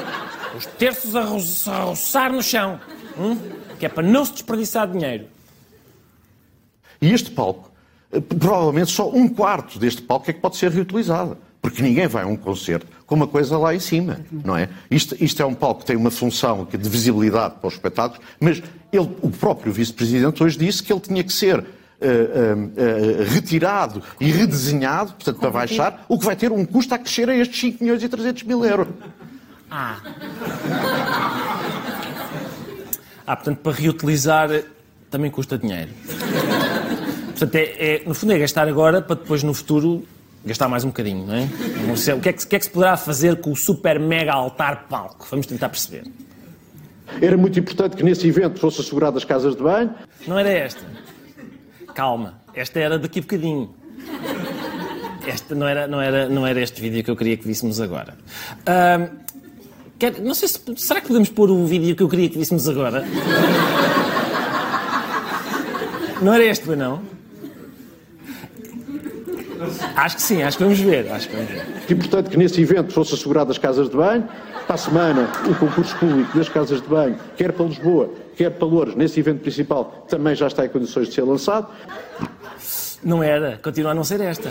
Os 0.57 0.67
terços 0.67 1.15
a 1.15 1.23
roçar 1.23 2.33
no 2.33 2.43
chão. 2.43 2.81
Hum? 3.19 3.37
Que 3.79 3.87
é 3.87 3.89
para 3.89 4.03
não 4.03 4.25
se 4.25 4.33
desperdiçar 4.33 4.91
dinheiro. 4.91 5.27
E 7.01 7.13
este 7.13 7.31
palco, 7.31 7.71
eh, 8.11 8.21
provavelmente 8.21 8.91
só 8.91 9.09
um 9.11 9.29
quarto 9.29 9.79
deste 9.79 10.03
palco 10.03 10.31
é 10.31 10.33
que 10.33 10.41
pode 10.41 10.57
ser 10.57 10.71
reutilizado. 10.71 11.37
Porque 11.69 11.83
ninguém 11.83 12.07
vai 12.07 12.23
a 12.25 12.27
um 12.27 12.35
concerto 12.35 12.87
com 13.05 13.15
uma 13.15 13.27
coisa 13.27 13.59
lá 13.59 13.75
em 13.75 13.79
cima, 13.79 14.21
não 14.33 14.57
é? 14.57 14.71
Isto, 14.91 15.15
isto 15.23 15.43
é 15.43 15.45
um 15.45 15.53
palco 15.53 15.81
que 15.81 15.87
tem 15.87 15.97
uma 15.97 16.11
função 16.11 16.67
de 16.67 16.89
visibilidade 16.89 17.57
para 17.61 17.69
os 17.69 17.75
espetáculos, 17.75 18.25
mas 18.41 18.63
ele, 18.91 19.11
o 19.21 19.29
próprio 19.29 19.71
vice-presidente 19.71 20.43
hoje 20.43 20.57
disse 20.57 20.83
que 20.83 20.91
ele 20.91 21.01
tinha 21.01 21.23
que 21.23 21.33
ser 21.33 21.65
Uh, 22.01 22.05
uh, 22.07 23.25
uh, 23.25 23.25
retirado 23.35 24.01
e 24.21 24.31
redesenhado, 24.31 25.15
portanto, 25.15 25.41
para 25.41 25.51
baixar, 25.51 26.05
o 26.09 26.17
que 26.17 26.25
vai 26.25 26.37
ter 26.37 26.53
um 26.53 26.65
custo 26.65 26.95
a 26.95 26.99
crescer 26.99 27.29
a 27.29 27.35
estes 27.35 27.59
5 27.59 27.83
milhões 27.83 28.01
e 28.01 28.09
300 28.09 28.45
mil 28.45 28.65
euros. 28.65 28.87
Ah. 29.69 29.97
Ah, 33.27 33.35
portanto, 33.35 33.59
para 33.59 33.73
reutilizar 33.73 34.49
também 35.11 35.29
custa 35.29 35.59
dinheiro. 35.59 35.91
Portanto, 37.31 37.55
é, 37.57 37.63
é, 37.63 38.03
no 38.07 38.15
fundo 38.15 38.33
é 38.33 38.39
gastar 38.39 38.69
agora 38.69 39.03
para 39.03 39.17
depois 39.17 39.43
no 39.43 39.53
futuro 39.53 40.07
gastar 40.49 40.69
mais 40.69 40.83
um 40.85 40.89
bocadinho, 40.89 41.27
não 41.27 41.35
é? 41.35 41.49
O 42.15 42.21
que 42.21 42.29
é 42.29 42.33
que, 42.33 42.47
que, 42.47 42.57
é 42.57 42.59
que 42.59 42.65
se 42.65 42.71
poderá 42.71 42.97
fazer 42.97 43.37
com 43.37 43.53
o 43.53 43.57
super 43.57 44.01
mega 44.01 44.33
altar 44.33 44.87
palco? 44.89 45.27
Vamos 45.31 45.47
tentar 45.47 45.69
perceber. 45.69 46.05
Era 47.21 47.37
muito 47.37 47.59
importante 47.59 47.97
que 47.97 48.03
nesse 48.03 48.27
evento 48.27 48.59
fosse 48.59 48.81
assegurado 48.81 49.17
as 49.17 49.25
casas 49.25 49.57
de 49.57 49.63
banho. 49.63 49.95
Não 50.27 50.39
era 50.39 50.49
esta. 50.49 50.81
Calma, 51.95 52.41
esta 52.55 52.79
era 52.79 52.99
daqui 52.99 53.21
a 53.21 53.23
bocadinho. 53.23 53.75
Esta 55.27 55.55
não 55.55 55.67
era, 55.69 55.87
não, 55.87 56.01
era, 56.01 56.29
não 56.29 56.47
era 56.47 56.61
este 56.61 56.81
vídeo 56.81 57.05
que 57.05 57.11
eu 57.11 57.17
queria 57.17 57.37
que 57.37 57.47
víssemos 57.47 57.81
agora. 57.81 58.15
Uh, 58.61 59.11
quer, 59.99 60.19
não 60.21 60.35
sei 60.35 60.49
se. 60.49 60.61
Será 60.77 61.01
que 61.01 61.09
podemos 61.09 61.29
pôr 61.29 61.51
o 61.51 61.67
vídeo 61.67 61.95
que 61.95 62.03
eu 62.03 62.09
queria 62.09 62.29
que 62.29 62.39
víssemos 62.39 62.69
agora? 62.69 63.05
não 66.23 66.33
era 66.33 66.45
este, 66.45 66.69
não? 66.71 67.18
Acho 69.97 70.17
que 70.17 70.23
sim, 70.23 70.43
acho 70.43 70.59
que 70.59 70.65
vamos 70.65 70.81
ver. 70.81 71.11
Acho 71.11 71.29
que 71.29 71.37
vamos 71.37 71.51
ver. 71.51 71.67
Importante 71.91 72.31
que 72.31 72.37
nesse 72.37 72.61
evento 72.61 72.93
fosse 72.93 73.15
assegurado 73.15 73.51
as 73.51 73.59
casas 73.59 73.89
de 73.89 73.97
banho. 73.97 74.29
Para 74.67 74.75
a 74.75 74.79
semana, 74.79 75.29
o 75.49 75.55
concurso 75.55 75.97
público 75.97 76.37
das 76.37 76.49
casas 76.49 76.83
de 76.83 76.89
banho, 76.89 77.19
quer 77.37 77.53
para 77.53 77.65
Lisboa, 77.65 78.11
quer 78.37 78.51
para 78.51 78.69
Louros, 78.69 78.95
nesse 78.95 79.19
evento 79.19 79.41
principal, 79.41 80.07
também 80.11 80.35
já 80.35 80.47
está 80.47 80.67
em 80.67 80.69
condições 80.69 81.09
de 81.09 81.15
ser 81.15 81.23
lançado. 81.23 81.69
Não 83.03 83.23
era, 83.23 83.59
continua 83.63 83.93
a 83.93 83.95
não 83.95 84.05
ser 84.05 84.21
esta. 84.21 84.51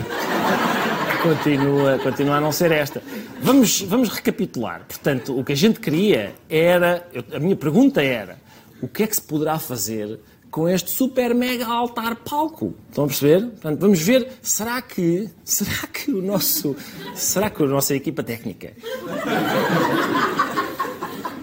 Continua, 1.22 1.98
continua 1.98 2.36
a 2.36 2.40
não 2.40 2.50
ser 2.50 2.72
esta. 2.72 3.00
Vamos, 3.40 3.82
vamos 3.82 4.08
recapitular. 4.08 4.82
Portanto, 4.88 5.38
o 5.38 5.44
que 5.44 5.52
a 5.52 5.56
gente 5.56 5.78
queria 5.78 6.32
era. 6.48 7.06
A 7.32 7.38
minha 7.38 7.56
pergunta 7.56 8.02
era: 8.02 8.38
o 8.80 8.88
que 8.88 9.02
é 9.02 9.06
que 9.06 9.14
se 9.14 9.22
poderá 9.22 9.58
fazer 9.58 10.18
com 10.50 10.68
este 10.68 10.90
super 10.90 11.34
mega 11.34 11.66
altar 11.66 12.16
palco. 12.16 12.74
Estão 12.88 13.04
a 13.04 13.06
perceber? 13.06 13.46
Portanto, 13.46 13.80
vamos 13.80 14.00
ver, 14.00 14.28
será 14.42 14.80
que, 14.80 15.28
será 15.44 15.86
que 15.92 16.10
o 16.10 16.22
nosso, 16.22 16.74
será 17.14 17.50
que 17.50 17.62
a 17.62 17.66
nossa 17.66 17.94
equipa 17.94 18.22
técnica 18.22 18.72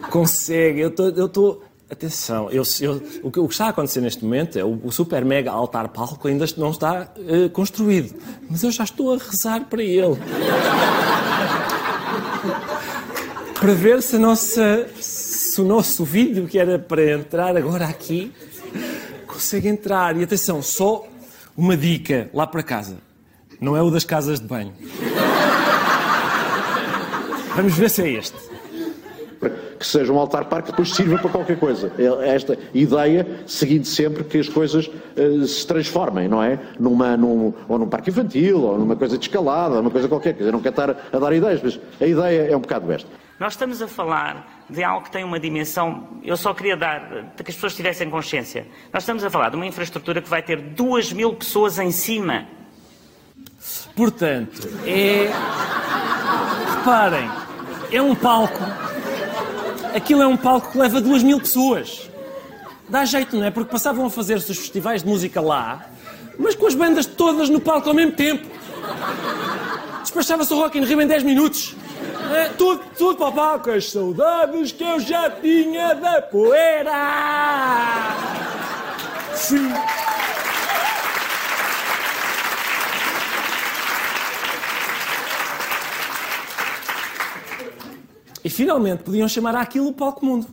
consegue, 0.09 0.79
eu 0.79 0.89
estou, 0.89 1.09
eu 1.09 1.25
estou, 1.25 1.63
atenção, 1.89 2.49
eu, 2.49 2.63
eu, 2.81 3.01
o, 3.21 3.31
que, 3.31 3.39
está 3.41 3.65
a 3.67 3.69
acontecer 3.69 4.01
neste 4.01 4.23
momento 4.23 4.57
é 4.57 4.63
o, 4.63 4.79
o 4.83 4.91
super 4.91 5.23
mega 5.23 5.51
altar 5.51 5.89
palco 5.89 6.27
ainda 6.27 6.45
não 6.57 6.71
está 6.71 7.11
uh, 7.17 7.49
construído, 7.49 8.15
mas 8.49 8.63
eu 8.63 8.71
já 8.71 8.85
estou 8.85 9.13
a 9.13 9.17
rezar 9.17 9.65
para 9.65 9.83
ele. 9.83 10.17
para 13.59 13.73
ver 13.73 14.01
se 14.01 14.17
nossa 14.17 14.87
se 14.99 15.61
o 15.61 15.65
nosso 15.65 16.03
vídeo 16.03 16.47
que 16.47 16.59
era 16.59 16.77
para 16.77 17.13
entrar 17.13 17.55
agora 17.55 17.85
aqui 17.85 18.31
consegue 19.35 19.67
entrar. 19.67 20.17
E 20.17 20.23
atenção, 20.23 20.61
só 20.61 21.05
uma 21.55 21.75
dica 21.75 22.29
lá 22.33 22.47
para 22.47 22.63
casa. 22.63 22.97
Não 23.59 23.75
é 23.75 23.81
o 23.81 23.89
das 23.89 24.03
casas 24.03 24.39
de 24.39 24.47
banho. 24.47 24.73
Vamos 27.55 27.73
ver 27.77 27.89
se 27.89 28.01
é 28.01 28.09
este. 28.11 28.37
Que 29.79 29.85
seja 29.85 30.11
um 30.11 30.17
altar 30.17 30.45
parque 30.45 30.67
que 30.67 30.71
depois 30.71 30.93
sirva 30.93 31.17
para 31.17 31.29
qualquer 31.29 31.59
coisa. 31.59 31.91
É 31.97 32.33
esta 32.33 32.57
ideia, 32.73 33.43
seguindo 33.45 33.85
sempre 33.85 34.23
que 34.23 34.39
as 34.39 34.49
coisas 34.49 34.87
uh, 34.87 35.45
se 35.45 35.67
transformem, 35.67 36.27
não 36.27 36.41
é? 36.41 36.59
Numa, 36.79 37.15
num, 37.15 37.53
ou 37.67 37.77
num 37.77 37.87
parque 37.87 38.09
infantil, 38.09 38.61
ou 38.61 38.77
numa 38.77 38.95
coisa 38.95 39.17
de 39.17 39.25
escalada, 39.25 39.79
uma 39.79 39.91
coisa 39.91 40.07
qualquer. 40.07 40.35
Eu 40.39 40.51
não 40.51 40.59
quero 40.61 40.73
estar 40.73 41.09
a 41.13 41.19
dar 41.19 41.33
ideias, 41.33 41.61
mas 41.61 41.79
a 41.99 42.05
ideia 42.05 42.51
é 42.51 42.55
um 42.55 42.61
bocado 42.61 42.91
esta. 42.91 43.09
Nós 43.39 43.53
estamos 43.53 43.81
a 43.81 43.87
falar 43.87 44.54
de 44.69 44.83
algo 44.83 45.05
que 45.05 45.11
tem 45.11 45.23
uma 45.23 45.39
dimensão. 45.39 46.07
Eu 46.23 46.35
só 46.35 46.53
queria 46.53 46.75
dar, 46.75 47.01
para 47.35 47.43
que 47.43 47.51
as 47.51 47.55
pessoas 47.55 47.75
tivessem 47.75 48.09
consciência. 48.09 48.67
Nós 48.91 49.03
estamos 49.03 49.23
a 49.23 49.29
falar 49.29 49.49
de 49.49 49.55
uma 49.55 49.65
infraestrutura 49.65 50.21
que 50.21 50.29
vai 50.29 50.41
ter 50.41 50.59
duas 50.59 51.11
mil 51.13 51.33
pessoas 51.33 51.77
em 51.79 51.91
cima. 51.91 52.47
Portanto, 53.95 54.67
é. 54.85 55.31
Reparem, 56.77 57.29
é 57.91 58.01
um 58.01 58.15
palco. 58.15 58.59
Aquilo 59.95 60.21
é 60.21 60.27
um 60.27 60.37
palco 60.37 60.71
que 60.71 60.77
leva 60.77 60.99
duas 60.99 61.23
mil 61.23 61.39
pessoas. 61.39 62.09
Dá 62.89 63.05
jeito, 63.05 63.35
não 63.35 63.45
é? 63.45 63.51
Porque 63.51 63.71
passavam 63.71 64.05
a 64.05 64.09
fazer-se 64.09 64.51
os 64.51 64.57
festivais 64.57 65.01
de 65.01 65.09
música 65.09 65.41
lá, 65.41 65.85
mas 66.37 66.55
com 66.55 66.67
as 66.67 66.75
bandas 66.75 67.05
todas 67.05 67.49
no 67.49 67.59
palco 67.59 67.89
ao 67.89 67.95
mesmo 67.95 68.11
tempo. 68.11 68.45
Despachava-se 70.01 70.53
o 70.53 70.57
Rock 70.57 70.77
in 70.77 70.83
Rio 70.83 71.01
em 71.01 71.07
10 71.07 71.23
minutos. 71.23 71.75
É, 72.33 72.49
tudo, 72.49 72.83
tudo 72.97 73.17
para 73.17 73.31
palco. 73.31 73.69
As 73.71 73.91
saudades 73.91 74.71
que 74.71 74.83
eu 74.83 74.99
já 74.99 75.29
tinha 75.29 75.93
da 75.93 76.21
poeira. 76.21 76.91
Sim. 79.35 79.69
E 88.43 88.49
finalmente 88.49 89.03
podiam 89.03 89.27
chamar 89.27 89.55
aquilo 89.55 89.87
o 89.87 89.93
palco 89.93 90.23
mundo. 90.23 90.47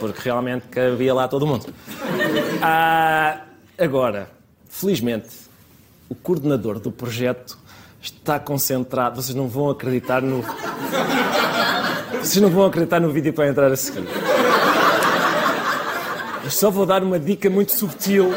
Porque 0.00 0.20
realmente 0.22 0.66
cabia 0.68 1.12
lá 1.12 1.28
todo 1.28 1.46
mundo. 1.46 1.66
Ah, 2.62 3.42
agora, 3.78 4.30
felizmente, 4.68 5.28
o 6.08 6.14
coordenador 6.14 6.78
do 6.78 6.90
projeto 6.90 7.58
está 8.04 8.38
concentrado. 8.38 9.20
Vocês 9.20 9.34
não 9.34 9.48
vão 9.48 9.70
acreditar 9.70 10.20
no. 10.20 10.44
Vocês 12.20 12.40
não 12.40 12.50
vão 12.50 12.66
acreditar 12.66 13.00
no 13.00 13.10
vídeo 13.10 13.32
para 13.32 13.48
entrar 13.48 13.72
a 13.72 13.76
seguir. 13.76 14.04
Eu 16.42 16.50
só 16.50 16.70
vou 16.70 16.84
dar 16.84 17.02
uma 17.02 17.18
dica 17.18 17.48
muito 17.48 17.72
subtil. 17.72 18.32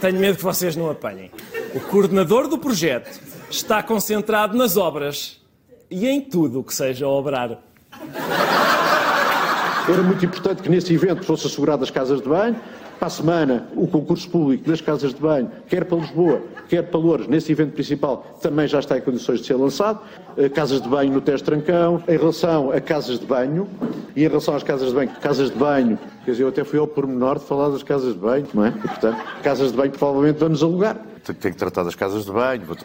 Tenho 0.00 0.18
medo 0.18 0.36
que 0.36 0.42
vocês 0.42 0.74
não 0.74 0.90
apanhem. 0.90 1.30
O 1.74 1.80
coordenador 1.80 2.48
do 2.48 2.58
projeto 2.58 3.20
está 3.48 3.82
concentrado 3.82 4.56
nas 4.58 4.76
obras 4.76 5.40
e 5.88 6.08
em 6.08 6.20
tudo 6.20 6.60
o 6.60 6.64
que 6.64 6.74
seja 6.74 7.06
obrar. 7.06 7.58
Era 9.88 10.02
muito 10.02 10.24
importante 10.24 10.62
que 10.62 10.68
nesse 10.68 10.92
evento 10.92 11.24
fosse 11.24 11.46
assegurado 11.46 11.84
as 11.84 11.90
casas 11.90 12.20
de 12.20 12.28
banho, 12.28 12.56
para 13.02 13.08
a 13.08 13.10
semana, 13.10 13.66
o 13.74 13.88
concurso 13.88 14.30
público 14.30 14.70
das 14.70 14.80
casas 14.80 15.12
de 15.12 15.20
banho, 15.20 15.50
quer 15.66 15.84
para 15.84 15.98
Lisboa, 15.98 16.40
quer 16.68 16.82
para 16.82 17.00
Louros, 17.00 17.26
nesse 17.26 17.50
evento 17.50 17.72
principal, 17.72 18.38
também 18.40 18.68
já 18.68 18.78
está 18.78 18.96
em 18.96 19.00
condições 19.00 19.40
de 19.40 19.46
ser 19.46 19.54
lançado. 19.54 19.98
Eh, 20.36 20.48
casas 20.48 20.80
de 20.80 20.88
banho 20.88 21.12
no 21.12 21.20
Teste 21.20 21.44
Trancão. 21.44 22.00
Em 22.06 22.16
relação 22.16 22.70
a 22.70 22.80
casas 22.80 23.18
de 23.18 23.26
banho, 23.26 23.68
e 24.14 24.24
em 24.24 24.28
relação 24.28 24.54
às 24.54 24.62
casas 24.62 24.90
de 24.90 24.94
banho, 24.94 25.10
casas 25.20 25.50
de 25.50 25.56
banho, 25.56 25.98
quer 26.24 26.30
dizer, 26.30 26.44
eu 26.44 26.48
até 26.50 26.62
fui 26.62 26.78
ao 26.78 26.86
pormenor 26.86 27.40
de 27.40 27.44
falar 27.44 27.70
das 27.70 27.82
casas 27.82 28.14
de 28.14 28.20
banho, 28.20 28.46
não 28.54 28.66
é? 28.66 28.68
E, 28.68 28.88
portanto, 28.88 29.20
casas 29.42 29.72
de 29.72 29.76
banho 29.76 29.90
provavelmente 29.90 30.36
vamos 30.36 30.62
alugar. 30.62 30.96
Tenho 31.24 31.54
que 31.54 31.58
tratar 31.58 31.82
das 31.82 31.96
casas 31.96 32.24
de 32.24 32.30
banho. 32.30 32.62
Vou... 32.64 32.76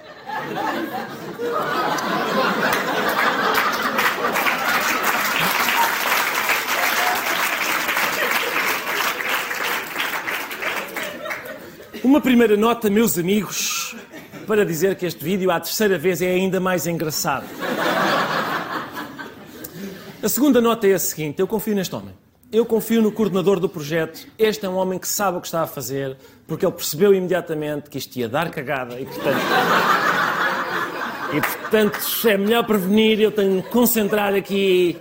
Uma 12.07 12.21
primeira 12.21 12.55
nota, 12.55 12.89
meus 12.89 13.17
amigos, 13.17 13.93
para 14.47 14.65
dizer 14.65 14.95
que 14.95 15.05
este 15.05 15.21
vídeo, 15.21 15.51
à 15.51 15.59
terceira 15.59 15.97
vez, 15.97 16.21
é 16.21 16.29
ainda 16.29 16.57
mais 16.57 16.87
engraçado. 16.87 17.45
A 20.23 20.29
segunda 20.29 20.61
nota 20.61 20.87
é 20.87 20.93
a 20.93 20.99
seguinte: 20.99 21.41
eu 21.41 21.45
confio 21.45 21.75
neste 21.75 21.93
homem. 21.93 22.15
Eu 22.49 22.65
confio 22.65 23.01
no 23.01 23.11
coordenador 23.11 23.59
do 23.59 23.67
projeto. 23.67 24.25
Este 24.39 24.65
é 24.65 24.69
um 24.69 24.75
homem 24.75 24.97
que 24.97 25.07
sabe 25.07 25.37
o 25.37 25.41
que 25.41 25.47
está 25.47 25.63
a 25.63 25.67
fazer, 25.67 26.15
porque 26.47 26.65
ele 26.65 26.71
percebeu 26.71 27.13
imediatamente 27.13 27.89
que 27.89 27.97
isto 27.97 28.15
ia 28.15 28.29
dar 28.29 28.49
cagada 28.51 28.97
e, 28.97 29.05
portanto. 29.05 29.41
E, 31.33 31.41
portanto, 31.41 31.99
é 32.25 32.37
melhor 32.37 32.65
prevenir. 32.65 33.19
Eu 33.19 33.33
tenho 33.33 33.61
de 33.61 33.67
concentrar 33.67 34.33
aqui 34.33 34.97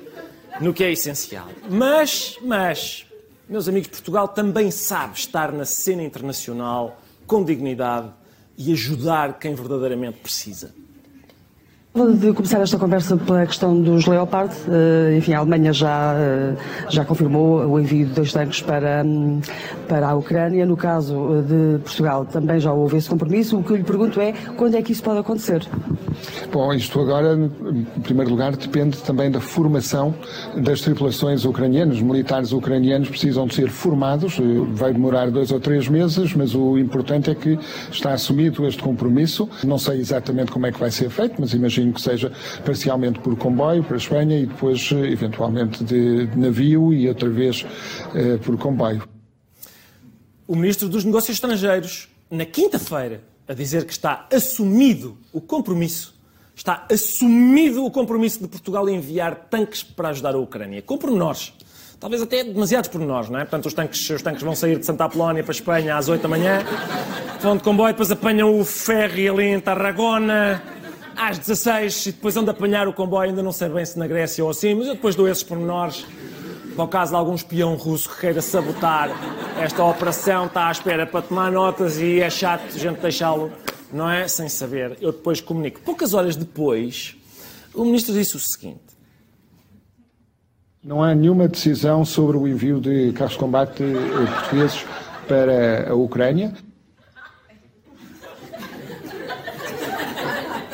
no 0.60 0.74
que 0.74 0.82
é 0.82 0.90
essencial. 0.90 1.46
Mas, 1.70 2.36
mas, 2.42 3.05
meus 3.48 3.68
amigos, 3.68 3.88
Portugal 3.88 4.28
também 4.28 4.70
sabe 4.70 5.18
estar 5.18 5.52
na 5.52 5.64
cena 5.64 6.02
internacional 6.02 7.00
com 7.26 7.44
dignidade 7.44 8.10
e 8.56 8.72
ajudar 8.72 9.38
quem 9.38 9.54
verdadeiramente 9.54 10.18
precisa. 10.18 10.74
De 11.96 12.30
começar 12.34 12.60
esta 12.60 12.76
conversa 12.76 13.16
pela 13.16 13.46
questão 13.46 13.80
dos 13.80 14.04
Leopard, 14.04 14.54
eh, 14.68 15.16
enfim, 15.16 15.32
a 15.32 15.38
Alemanha 15.38 15.72
já, 15.72 16.12
eh, 16.14 16.54
já 16.90 17.06
confirmou 17.06 17.66
o 17.66 17.80
envio 17.80 18.06
de 18.06 18.12
dois 18.12 18.34
tanques 18.34 18.60
para, 18.60 19.02
hum, 19.02 19.40
para 19.88 20.08
a 20.08 20.14
Ucrânia. 20.14 20.66
No 20.66 20.76
caso 20.76 21.38
eh, 21.38 21.42
de 21.42 21.78
Portugal, 21.78 22.26
também 22.26 22.60
já 22.60 22.70
houve 22.70 22.98
esse 22.98 23.08
compromisso. 23.08 23.56
O 23.56 23.64
que 23.64 23.70
eu 23.70 23.76
lhe 23.78 23.82
pergunto 23.82 24.20
é 24.20 24.34
quando 24.58 24.74
é 24.74 24.82
que 24.82 24.92
isso 24.92 25.02
pode 25.02 25.20
acontecer? 25.20 25.66
Bom, 26.52 26.72
isto 26.74 27.00
agora, 27.00 27.34
em 27.34 28.00
primeiro 28.02 28.30
lugar, 28.30 28.54
depende 28.54 28.98
também 28.98 29.30
da 29.30 29.40
formação 29.40 30.14
das 30.54 30.82
tripulações 30.82 31.46
ucranianas. 31.46 31.96
Os 31.96 32.02
militares 32.02 32.52
ucranianos 32.52 33.08
precisam 33.08 33.46
de 33.46 33.54
ser 33.54 33.70
formados, 33.70 34.38
vai 34.72 34.92
demorar 34.92 35.30
dois 35.30 35.50
ou 35.50 35.60
três 35.60 35.88
meses, 35.88 36.34
mas 36.34 36.54
o 36.54 36.76
importante 36.78 37.30
é 37.30 37.34
que 37.34 37.58
está 37.90 38.12
assumido 38.12 38.66
este 38.66 38.82
compromisso. 38.82 39.48
Não 39.64 39.78
sei 39.78 39.98
exatamente 39.98 40.52
como 40.52 40.66
é 40.66 40.72
que 40.72 40.78
vai 40.78 40.90
ser 40.90 41.08
feito, 41.08 41.36
mas 41.38 41.54
imagino 41.54 41.85
que 41.92 42.00
seja 42.00 42.32
parcialmente 42.64 43.18
por 43.20 43.36
comboio 43.36 43.82
para 43.82 43.94
a 43.94 43.98
Espanha 43.98 44.38
e 44.38 44.46
depois, 44.46 44.90
eventualmente, 44.92 45.84
de 45.84 46.28
navio 46.36 46.92
e 46.92 47.08
outra 47.08 47.28
vez 47.28 47.66
eh, 48.14 48.38
por 48.38 48.56
comboio. 48.58 49.08
O 50.46 50.54
Ministro 50.54 50.88
dos 50.88 51.04
Negócios 51.04 51.36
Estrangeiros, 51.36 52.08
na 52.30 52.44
quinta-feira, 52.44 53.22
a 53.48 53.54
dizer 53.54 53.84
que 53.84 53.92
está 53.92 54.26
assumido 54.32 55.16
o 55.32 55.40
compromisso, 55.40 56.14
está 56.54 56.86
assumido 56.90 57.84
o 57.84 57.90
compromisso 57.90 58.40
de 58.40 58.48
Portugal 58.48 58.88
enviar 58.88 59.48
tanques 59.50 59.82
para 59.82 60.08
ajudar 60.08 60.34
a 60.34 60.38
Ucrânia, 60.38 60.82
com 60.82 60.96
pormenores. 60.96 61.52
Talvez 61.98 62.20
até 62.20 62.44
demasiados 62.44 62.88
pormenores, 62.90 63.30
não 63.30 63.38
é? 63.38 63.44
Portanto, 63.44 63.66
os 63.66 63.74
tanques, 63.74 64.10
os 64.10 64.20
tanques 64.20 64.42
vão 64.42 64.54
sair 64.54 64.78
de 64.78 64.84
Santa 64.84 65.04
Apolónia 65.04 65.42
para 65.42 65.52
a 65.52 65.54
Espanha 65.54 65.96
às 65.96 66.08
8 66.08 66.20
da 66.20 66.28
manhã, 66.28 66.58
vão 67.40 67.56
de 67.56 67.62
comboio, 67.62 67.92
depois 67.92 68.10
apanham 68.10 68.58
o 68.58 68.64
ferry 68.64 69.28
ali 69.28 69.44
em 69.46 69.60
Tarragona, 69.60 70.62
às 71.16 71.38
16 71.38 72.06
e 72.06 72.12
depois 72.12 72.34
vão 72.34 72.44
de 72.44 72.50
apanhar 72.50 72.86
o 72.86 72.92
comboio, 72.92 73.30
ainda 73.30 73.42
não 73.42 73.52
sei 73.52 73.68
bem 73.68 73.84
se 73.84 73.98
na 73.98 74.06
Grécia 74.06 74.44
ou 74.44 74.50
assim, 74.50 74.74
mas 74.74 74.86
eu 74.86 74.94
depois 74.94 75.14
dou 75.14 75.28
esses 75.28 75.42
pormenores. 75.42 76.06
Para 76.74 76.84
o 76.84 76.88
caso 76.88 77.12
de 77.12 77.16
algum 77.16 77.34
espião 77.34 77.74
russo 77.74 78.10
que 78.10 78.20
queira 78.20 78.42
sabotar 78.42 79.08
esta 79.58 79.82
operação, 79.82 80.44
está 80.44 80.68
à 80.68 80.70
espera 80.70 81.06
para 81.06 81.22
tomar 81.22 81.50
notas 81.50 81.98
e 81.98 82.20
é 82.20 82.28
chato 82.28 82.64
a 82.74 82.78
gente 82.78 83.00
deixá-lo, 83.00 83.50
não 83.90 84.10
é? 84.10 84.28
Sem 84.28 84.46
saber. 84.50 84.98
Eu 85.00 85.10
depois 85.10 85.40
comunico. 85.40 85.80
Poucas 85.80 86.12
horas 86.12 86.36
depois, 86.36 87.16
o 87.74 87.82
ministro 87.82 88.12
disse 88.12 88.36
o 88.36 88.38
seguinte: 88.38 88.82
Não 90.84 91.02
há 91.02 91.14
nenhuma 91.14 91.48
decisão 91.48 92.04
sobre 92.04 92.36
o 92.36 92.46
envio 92.46 92.78
de 92.78 93.10
carros 93.12 93.32
de 93.32 93.38
combate 93.38 93.82
eh, 93.82 94.26
portugueses 94.40 94.84
para 95.26 95.90
a 95.90 95.94
Ucrânia. 95.94 96.52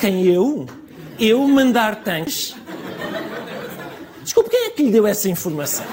Quem 0.03 0.27
eu? 0.27 0.67
Eu 1.17 1.47
mandar 1.47 2.03
tanques? 2.03 2.57
Desculpe, 4.21 4.51
quem 4.51 4.65
é 4.65 4.71
que 4.71 4.83
lhe 4.83 4.91
deu 4.91 5.07
essa 5.07 5.29
informação? 5.29 5.87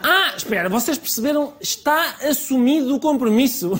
Ah, 0.00 0.32
espera, 0.36 0.68
vocês 0.68 0.96
perceberam? 0.96 1.52
Está 1.60 2.18
assumido 2.22 2.94
o 2.94 3.00
compromisso. 3.00 3.72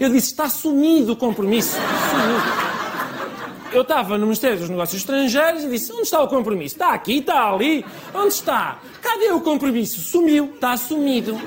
Eu 0.00 0.10
disse, 0.10 0.32
está 0.32 0.46
assumido 0.46 1.12
o 1.12 1.16
compromisso. 1.16 1.76
Assumido. 1.76 2.42
Eu 3.72 3.82
estava 3.82 4.18
no 4.18 4.26
Ministério 4.26 4.58
dos 4.58 4.68
Negócios 4.68 5.00
Estrangeiros 5.00 5.62
e 5.62 5.68
disse, 5.68 5.92
onde 5.92 6.02
está 6.02 6.20
o 6.24 6.26
compromisso? 6.26 6.74
Está 6.74 6.92
aqui, 6.92 7.18
está 7.18 7.52
ali. 7.52 7.86
Onde 8.12 8.34
está? 8.34 8.80
Cadê 9.00 9.30
o 9.30 9.40
compromisso? 9.42 10.00
Sumiu, 10.00 10.46
está 10.56 10.72
assumido. 10.72 11.40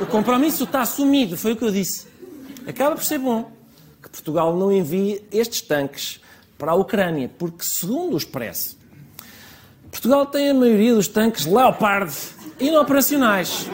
O 0.00 0.06
compromisso 0.06 0.64
está 0.64 0.80
assumido, 0.80 1.36
foi 1.36 1.52
o 1.52 1.56
que 1.56 1.64
eu 1.64 1.70
disse. 1.70 2.06
Acaba 2.66 2.96
por 2.96 3.04
ser 3.04 3.18
bom 3.18 3.60
que 4.02 4.10
Portugal 4.10 4.56
não 4.56 4.72
envie 4.72 5.22
estes 5.30 5.60
tanques 5.60 6.20
para 6.58 6.72
a 6.72 6.74
Ucrânia, 6.74 7.30
porque, 7.38 7.64
segundo 7.64 8.14
o 8.14 8.16
Expresso, 8.16 8.76
Portugal 9.90 10.26
tem 10.26 10.50
a 10.50 10.54
maioria 10.54 10.94
dos 10.94 11.06
tanques 11.06 11.44
Leopard 11.44 12.12
inoperacionais. 12.58 13.68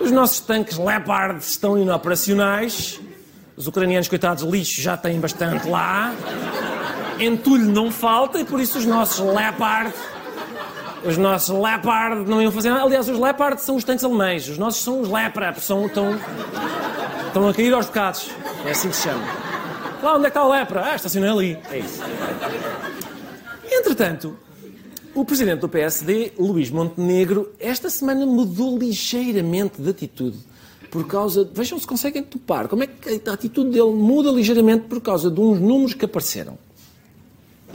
Os 0.00 0.10
nossos 0.10 0.40
tanques 0.40 0.78
Leopard 0.78 1.42
estão 1.42 1.76
inoperacionais. 1.76 3.00
Os 3.56 3.66
ucranianos, 3.66 4.08
coitados, 4.08 4.44
lixo 4.44 4.80
já 4.80 4.96
têm 4.96 5.18
bastante 5.18 5.68
lá. 5.68 6.14
Entulho 7.18 7.66
não 7.66 7.90
falta 7.90 8.38
e 8.38 8.44
por 8.44 8.60
isso 8.60 8.78
os 8.78 8.86
nossos 8.86 9.18
Leopard. 9.18 9.92
Os 11.04 11.16
nossos 11.16 11.50
Leopard 11.50 12.28
não 12.30 12.40
iam 12.40 12.52
fazer 12.52 12.70
nada. 12.70 12.84
Aliás, 12.84 13.08
os 13.08 13.18
Leopard 13.18 13.60
são 13.60 13.74
os 13.76 13.82
tanques 13.82 14.04
alemães. 14.04 14.48
Os 14.48 14.56
nossos 14.56 14.82
são 14.82 15.00
os 15.00 15.08
Lepra, 15.08 15.52
são, 15.58 15.86
estão, 15.86 16.16
estão 17.26 17.48
a 17.48 17.52
cair 17.52 17.72
aos 17.74 17.86
bocados. 17.86 18.30
É 18.64 18.70
assim 18.70 18.88
que 18.88 18.96
se 18.96 19.02
chama. 19.02 19.24
Lá 20.02 20.16
onde 20.16 20.26
é 20.26 20.30
que 20.30 20.38
está 20.38 20.46
o 20.46 20.50
Lepra? 20.50 20.84
Ah, 20.84 20.96
estacionei 20.96 21.30
ali. 21.30 21.58
É 21.70 21.78
isso. 21.78 22.02
Entretanto, 23.70 24.36
o 25.14 25.24
presidente 25.24 25.60
do 25.60 25.68
PSD, 25.68 26.32
Luís 26.38 26.70
Montenegro, 26.70 27.52
esta 27.58 27.90
semana 27.90 28.24
mudou 28.24 28.78
ligeiramente 28.78 29.82
de 29.82 29.90
atitude. 29.90 30.38
Por 30.90 31.06
causa. 31.06 31.48
Vejam 31.52 31.78
se 31.78 31.86
conseguem 31.86 32.22
topar. 32.22 32.68
Como 32.68 32.82
é 32.84 32.86
que 32.86 33.20
a 33.28 33.32
atitude 33.32 33.70
dele 33.70 33.92
muda 33.92 34.30
ligeiramente 34.30 34.84
por 34.86 35.00
causa 35.00 35.30
de 35.30 35.40
uns 35.40 35.58
números 35.60 35.94
que 35.94 36.04
apareceram. 36.04 36.58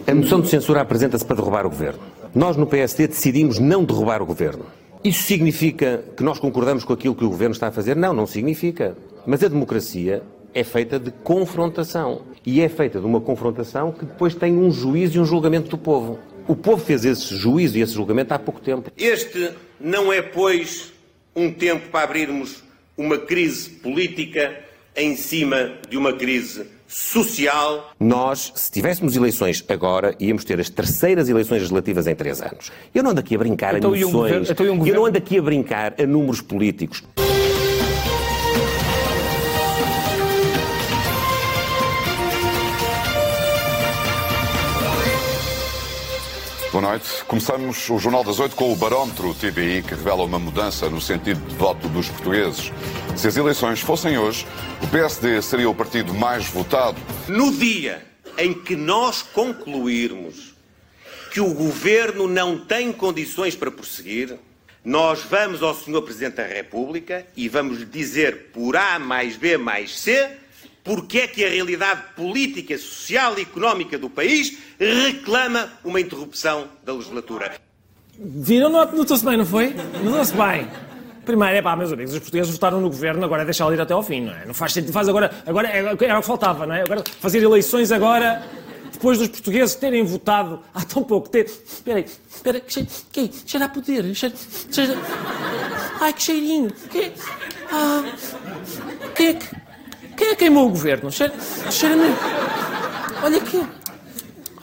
A 0.06 0.14
moção 0.14 0.40
de 0.40 0.48
censura 0.48 0.82
apresenta-se 0.82 1.26
para 1.26 1.36
derrubar 1.36 1.66
o 1.66 1.70
governo. 1.70 2.00
Nós, 2.34 2.56
no 2.56 2.68
PSD, 2.68 3.08
decidimos 3.08 3.60
não 3.60 3.84
derrubar 3.84 4.22
o 4.22 4.26
governo. 4.26 4.66
Isso 5.04 5.24
significa 5.24 6.04
que 6.16 6.24
nós 6.24 6.40
concordamos 6.40 6.84
com 6.84 6.94
aquilo 6.94 7.16
que 7.16 7.26
o 7.26 7.30
governo 7.30 7.54
está 7.54 7.68
a 7.68 7.72
fazer? 7.72 7.96
Não, 7.96 8.14
não 8.14 8.28
significa. 8.28 8.96
Mas 9.26 9.44
a 9.44 9.48
democracia 9.48 10.24
é 10.54 10.64
feita 10.64 11.00
de 11.00 11.12
confrontação. 11.12 12.22
E 12.46 12.62
é 12.62 12.70
feita 12.70 13.00
de 13.00 13.06
uma 13.06 13.20
confrontação 13.22 13.92
que 13.92 14.06
depois 14.06 14.34
tem 14.34 14.56
um 14.58 14.72
juízo 14.72 15.18
e 15.18 15.20
um 15.22 15.26
julgamento 15.26 15.70
do 15.70 15.78
povo. 15.78 16.20
O 16.48 16.56
povo 16.56 16.84
fez 16.84 17.04
esse 17.04 17.36
juízo 17.36 17.78
e 17.78 17.82
esse 17.82 17.94
julgamento 17.94 18.34
há 18.34 18.40
pouco 18.40 18.62
tempo. 18.62 18.90
Este 18.98 19.52
não 19.80 20.14
é, 20.14 20.22
pois, 20.22 20.94
um 21.36 21.52
tempo 21.52 21.90
para 21.90 22.06
abrirmos 22.06 22.64
uma 22.98 23.18
crise 23.18 23.70
política 23.70 24.56
em 24.96 25.16
cima 25.16 25.74
de 25.90 25.98
uma 25.98 26.14
crise 26.14 26.66
social. 26.88 27.92
Nós, 28.00 28.52
se 28.56 28.72
tivéssemos 28.72 29.16
eleições 29.18 29.64
agora, 29.68 30.16
íamos 30.20 30.44
ter 30.46 30.58
as 30.60 30.70
terceiras 30.70 31.28
eleições 31.28 31.58
legislativas 31.60 32.08
em 32.08 32.16
três 32.16 32.42
anos. 32.42 32.72
Eu 32.96 33.04
não 33.04 33.12
ando 33.12 33.20
aqui 33.20 33.36
a 33.36 33.38
brincar 33.38 33.76
Então, 33.78 33.92
a 33.92 33.98
e 33.98 34.06
um 34.06 34.10
emoções. 34.10 34.32
governo- 34.32 34.48
então, 34.52 34.66
um 34.84 34.88
Eu 34.88 34.96
não 34.96 35.06
ando 35.06 35.18
aqui 35.18 35.38
a 35.38 35.42
brincar 35.42 35.94
a 36.02 36.06
números 36.08 36.40
políticos. 36.42 37.04
Boa 46.80 46.90
noite. 46.90 47.24
Começamos 47.26 47.90
o 47.90 47.98
Jornal 47.98 48.24
das 48.24 48.40
Oito 48.40 48.56
com 48.56 48.72
o 48.72 48.76
barómetro 48.76 49.34
TVI, 49.34 49.82
que 49.82 49.96
revela 49.96 50.24
uma 50.24 50.38
mudança 50.38 50.88
no 50.88 51.02
sentido 51.02 51.44
de 51.48 51.56
voto 51.56 51.90
dos 51.90 52.08
portugueses. 52.08 52.72
Se 53.16 53.28
as 53.28 53.36
eleições 53.36 53.80
fossem 53.80 54.16
hoje, 54.20 54.46
o 54.84 54.88
PSD 54.88 55.42
seria 55.42 55.68
o 55.68 55.74
partido 55.74 56.14
mais 56.14 56.46
votado. 56.46 56.96
No 57.28 57.52
dia 57.52 58.06
em 58.38 58.54
que 58.54 58.76
nós 58.76 59.24
concluirmos 59.24 60.54
que 61.32 61.42
o 61.42 61.52
governo 61.52 62.28
não 62.28 62.60
tem 62.60 62.94
condições 62.94 63.56
para 63.56 63.72
prosseguir, 63.72 64.38
nós 64.86 65.24
vamos 65.24 65.64
ao 65.64 65.74
Sr. 65.74 66.04
Presidente 66.04 66.36
da 66.36 66.46
República 66.46 67.26
e 67.36 67.50
vamos 67.50 67.80
lhe 67.80 67.86
dizer 67.86 68.52
por 68.54 68.76
A 68.76 69.00
mais 69.00 69.36
B 69.36 69.58
mais 69.58 69.98
C 69.98 70.30
porque 70.88 71.20
é 71.20 71.28
que 71.28 71.44
a 71.46 71.50
realidade 71.50 72.02
política, 72.16 72.78
social 72.78 73.38
e 73.38 73.42
económica 73.42 73.98
do 73.98 74.10
país 74.10 74.58
reclama 74.80 75.70
uma 75.84 76.00
interrupção 76.00 76.70
da 76.84 76.94
legislatura. 76.94 77.56
Viram? 78.18 78.70
Not- 78.70 78.96
Notou-se 78.96 79.24
bem, 79.26 79.38
não 79.38 79.46
foi? 79.46 79.76
Notou-se 80.04 80.34
bem. 80.34 80.68
Primeiro, 81.26 81.58
é 81.58 81.62
pá, 81.62 81.76
meus 81.76 81.92
amigos, 81.92 82.14
os 82.14 82.20
portugueses 82.20 82.52
votaram 82.54 82.80
no 82.80 82.90
governo, 82.90 83.24
agora 83.26 83.42
é 83.42 83.46
deixá-lo 83.46 83.74
ir 83.74 83.82
até 83.82 83.94
ao 83.94 84.02
fim, 84.02 84.22
não 84.22 84.34
é? 84.34 84.46
Não 84.46 84.54
faz 84.54 84.72
sentido, 84.72 84.94
faz 84.94 85.10
agora, 85.10 85.30
agora 85.46 85.68
é, 85.68 85.80
era 85.80 85.94
o 85.94 86.22
que 86.22 86.26
faltava, 86.26 86.66
não 86.66 86.74
é? 86.74 86.84
Agora 86.84 87.04
fazer 87.20 87.44
eleições 87.44 87.92
agora, 87.92 88.48
depois 88.94 89.18
dos 89.18 89.28
portugueses 89.28 89.76
terem 89.76 90.06
votado 90.06 90.62
há 90.74 90.86
tão 90.86 91.04
pouco 91.04 91.28
tempo. 91.28 91.52
Espera 91.52 91.98
aí, 92.00 92.06
espera, 92.34 92.60
que 92.62 92.72
cheiro, 92.74 92.90
que 93.12 93.20
é? 93.20 93.30
cheira 93.46 93.66
a 93.66 93.70
poder, 93.70 94.16
cheira, 94.16 94.36
cheira... 94.72 94.96
Ai, 96.00 96.14
que 96.14 96.24
cheirinho, 96.24 96.72
que 96.90 97.12
Ah, 97.70 98.04
quem 99.14 99.28
é 99.28 99.34
que, 99.34 99.48
quem 100.18 100.28
é 100.28 100.30
que 100.32 100.36
queimou 100.38 100.68
o 100.68 100.70
governo? 100.70 101.12
Cheira, 101.12 101.34
cheira 101.72 101.96
mesmo. 101.96 102.18
Olha 103.24 103.38
aqui, 103.38 103.58
olha, 103.58 103.70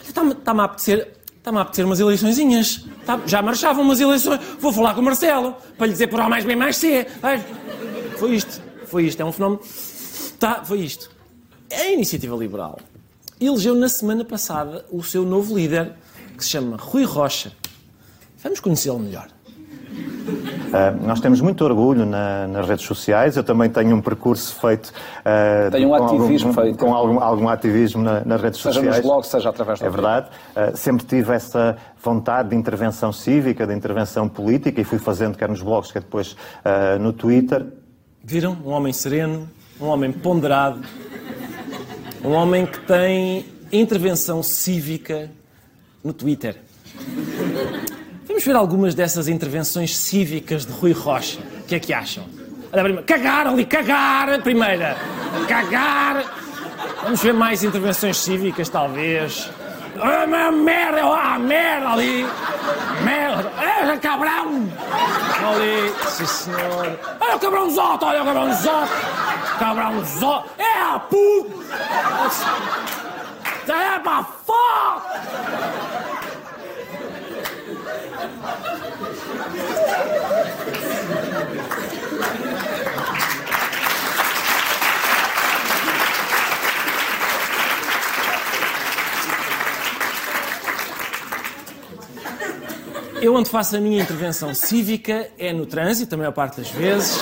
está-me 0.07 0.31
está-me 0.33 0.59
a 0.61 0.63
apetecer, 0.63 1.13
está-me 1.37 1.57
a 1.57 1.61
apetecer 1.61 1.85
umas 1.85 1.99
eleiçõezinhas. 1.99 2.85
Tá- 3.05 3.19
já 3.25 3.41
marchavam 3.41 3.83
umas 3.83 3.99
eleições. 3.99 4.39
Vou 4.59 4.71
falar 4.73 4.93
com 4.93 5.01
o 5.01 5.03
Marcelo 5.03 5.55
para 5.77 5.87
lhe 5.87 5.93
dizer 5.93 6.07
por 6.07 6.19
A 6.19 6.29
mais 6.29 6.43
B 6.45 6.55
mais 6.55 6.77
C. 6.77 7.07
Vai. 7.21 7.43
Foi 8.17 8.35
isto. 8.35 8.61
Foi 8.85 9.05
isto. 9.05 9.21
É 9.21 9.25
um 9.25 9.31
fenómeno. 9.31 9.61
Tá, 10.39 10.63
foi 10.63 10.79
isto. 10.79 11.09
A 11.71 11.85
Iniciativa 11.87 12.35
Liberal 12.35 12.79
elegeu 13.39 13.75
na 13.75 13.89
semana 13.89 14.23
passada 14.23 14.85
o 14.91 15.03
seu 15.03 15.25
novo 15.25 15.55
líder, 15.57 15.93
que 16.37 16.43
se 16.43 16.51
chama 16.51 16.77
Rui 16.77 17.03
Rocha. 17.03 17.51
Vamos 18.41 18.59
conhecê-lo 18.59 18.99
melhor. 18.99 19.27
Uh, 20.75 21.07
nós 21.07 21.19
temos 21.19 21.39
muito 21.41 21.63
orgulho 21.63 22.05
na- 22.05 22.47
nas 22.47 22.67
redes 22.67 22.85
sociais. 22.85 23.37
Eu 23.37 23.43
também 23.43 23.69
tenho 23.69 23.95
um 23.95 24.01
percurso 24.01 24.55
feito. 24.55 24.87
uh, 24.89 25.71
Tem 25.71 25.85
um 25.85 25.89
com 25.89 25.95
ativismo 26.05 26.49
algum, 26.49 26.61
feito. 26.61 26.77
Com 26.79 26.93
algum, 26.93 27.19
algum 27.19 27.47
ativismo 27.49 28.03
na- 28.03 28.25
nas 28.25 28.41
redes 28.41 28.59
Seja 28.61 28.73
sociais. 28.73 28.97
nos 28.97 29.05
blogs, 29.05 29.29
seja 29.29 29.49
através 29.49 29.79
do 29.79 29.85
É 29.85 29.89
verdade. 29.89 30.27
Uh, 30.55 30.75
sempre 30.75 31.05
tive 31.05 31.33
essa 31.33 31.77
vontade 32.03 32.49
de 32.49 32.55
intervenção 32.55 33.11
cívica, 33.13 33.65
de 33.65 33.73
intervenção 33.73 34.27
política, 34.27 34.81
e 34.81 34.83
fui 34.83 34.99
fazendo 34.99 35.37
quer 35.37 35.47
nos 35.47 35.61
blogs, 35.61 35.91
quer 35.91 36.01
depois 36.01 36.33
uh, 36.33 36.99
no 36.99 37.13
Twitter. 37.13 37.65
Viram? 38.23 38.57
Um 38.65 38.69
homem 38.71 38.91
sereno, 38.91 39.47
um 39.79 39.85
homem 39.85 40.11
ponderado, 40.11 40.79
um 42.23 42.31
homem 42.31 42.65
que 42.65 42.79
tem 42.81 43.45
intervenção 43.71 44.41
cívica 44.43 45.29
no 46.03 46.11
Twitter. 46.11 46.57
Vamos 48.35 48.47
ver 48.47 48.55
algumas 48.57 48.93
dessas 48.93 49.29
intervenções 49.29 49.95
cívicas 49.95 50.65
de 50.65 50.73
Rui 50.73 50.91
Rocha. 50.91 51.39
O 51.39 51.63
que 51.63 51.75
é 51.75 51.79
que 51.79 51.93
acham? 51.93 52.25
Cagar 53.07 53.47
ali, 53.47 53.65
cagar, 53.65 54.41
primeira. 54.41 54.97
Cagar. 55.47 56.21
Vamos 57.01 57.23
ver 57.23 57.33
mais 57.33 57.63
intervenções 57.63 58.17
cívicas, 58.17 58.67
talvez. 58.67 59.49
Ah, 59.97 60.51
merda, 60.51 61.01
ah, 61.01 61.39
merda 61.39 61.87
ali. 61.87 62.27
Merda. 63.05 63.49
É, 63.57 63.97
cabrão. 63.99 64.69
Ali, 65.41 65.93
sim 66.09 66.25
senhor. 66.25 66.99
Olha 67.21 67.35
o 67.37 67.39
cabrãozote, 67.39 68.03
olha 68.03 68.21
o 68.21 68.25
cabrãozote. 68.25 68.91
Cabrãozote. 69.59 70.49
É 70.57 70.81
a 70.81 70.99
puta. 70.99 71.63
É 73.71 73.99
pra 73.99 74.25
fora. 74.45 75.84
Eu 93.25 93.33
onde 93.33 93.49
faço 93.49 93.75
a 93.75 93.79
minha 93.79 93.99
intervenção 94.03 94.53
cívica 94.53 95.31
é 95.39 95.51
no 95.51 95.65
trânsito, 95.65 96.13
a 96.13 96.17
maior 96.19 96.31
parte 96.31 96.57
das 96.57 96.69
vezes. 96.69 97.17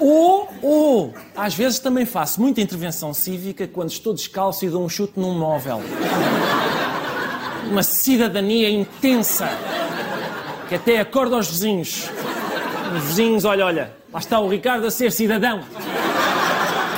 Ou, 0.00 0.52
ou, 0.60 1.14
às 1.36 1.54
vezes 1.54 1.78
também 1.78 2.04
faço 2.04 2.40
muita 2.40 2.60
intervenção 2.60 3.14
cívica 3.14 3.68
quando 3.68 3.90
estou 3.90 4.12
descalço 4.12 4.64
e 4.64 4.68
dou 4.68 4.84
um 4.84 4.88
chute 4.88 5.12
num 5.16 5.38
móvel. 5.38 5.80
Uma 7.70 7.84
cidadania 7.84 8.68
intensa, 8.68 9.48
que 10.68 10.74
até 10.74 10.98
acorda 10.98 11.36
aos 11.36 11.48
vizinhos. 11.48 12.10
Os 12.96 13.04
vizinhos, 13.04 13.44
olha, 13.44 13.64
olha, 13.64 13.96
lá 14.12 14.18
está 14.18 14.40
o 14.40 14.48
Ricardo 14.48 14.88
a 14.88 14.90
ser 14.90 15.12
cidadão. 15.12 15.62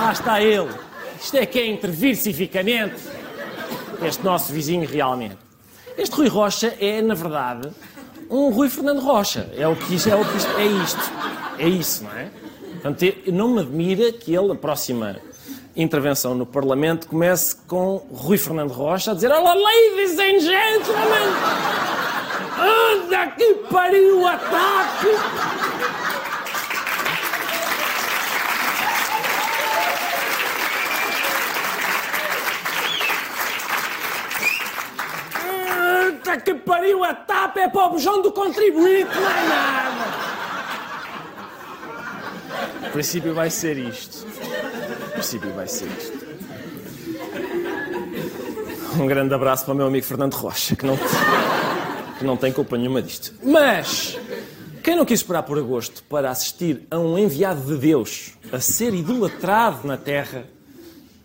Lá 0.01 0.13
está 0.13 0.41
ele. 0.41 0.71
Isto 1.21 1.37
é 1.37 1.45
que 1.45 1.59
é 1.59 1.67
intervir 1.67 2.17
civicamente. 2.17 2.97
Este 4.03 4.25
nosso 4.25 4.51
vizinho 4.51 4.89
realmente. 4.89 5.45
Este 5.97 6.17
Rui 6.17 6.29
Rocha 6.29 6.75
é, 6.81 7.01
na 7.01 7.15
verdade, 7.15 7.71
um 8.29 8.51
Rui 8.51 8.69
Fernando 8.69 9.01
Rocha. 9.01 9.49
É 9.57 9.67
o 9.69 9.77
que 9.77 9.95
isto 9.95 10.09
é, 10.09 10.17
o 10.17 10.25
que 10.25 10.37
isto, 10.37 10.51
é 10.57 10.67
isto. 10.67 11.13
É 11.59 11.69
isso, 11.69 12.05
não 12.05 12.13
é? 12.13 12.31
Portanto, 12.73 13.33
não 13.33 13.49
me 13.49 13.61
admira 13.61 14.13
que 14.13 14.35
ele, 14.35 14.53
a 14.53 14.55
próxima 14.55 15.17
intervenção 15.77 16.35
no 16.35 16.45
Parlamento, 16.45 17.07
comece 17.07 17.57
com 17.67 18.07
Rui 18.13 18.37
Fernando 18.37 18.73
Rocha 18.73 19.13
a 19.13 19.15
dizer 19.15 19.31
Olá, 19.31 19.55
ladies 19.55 20.19
and 20.19 20.41
gentlemen! 20.41 21.29
Anda 22.59 23.27
que 23.29 23.55
pariu 23.71 24.21
o 24.21 24.27
ataque! 24.27 25.09
Para 37.70 37.87
o 37.87 37.90
bujão 37.90 38.23
do 38.23 38.33
contribuinte, 38.33 39.14
não 39.14 39.31
é 39.31 39.49
nada. 39.49 40.35
O 42.87 42.90
princípio 42.92 43.35
vai 43.35 43.51
ser 43.51 43.77
isto. 43.77 44.27
O 45.09 45.12
princípio 45.12 45.53
vai 45.53 45.66
ser 45.66 45.87
isto. 45.87 46.25
Um 49.01 49.07
grande 49.07 49.35
abraço 49.35 49.64
para 49.64 49.75
o 49.75 49.77
meu 49.77 49.87
amigo 49.87 50.07
Fernando 50.07 50.35
Rocha, 50.35 50.77
que 50.77 50.87
não, 50.87 50.97
que 52.18 52.25
não 52.25 52.37
tem 52.37 52.53
culpa 52.53 52.79
nenhuma 52.79 53.03
disto. 53.03 53.35
Mas, 53.42 54.16
quem 54.83 54.94
não 54.94 55.05
quis 55.05 55.20
esperar 55.20 55.42
por 55.42 55.59
agosto 55.59 56.05
para 56.05 56.31
assistir 56.31 56.87
a 56.90 56.99
um 56.99 57.18
enviado 57.18 57.61
de 57.62 57.77
Deus 57.77 58.35
a 58.53 58.61
ser 58.61 58.94
idolatrado 58.94 59.87
na 59.87 59.97
terra, 59.97 60.47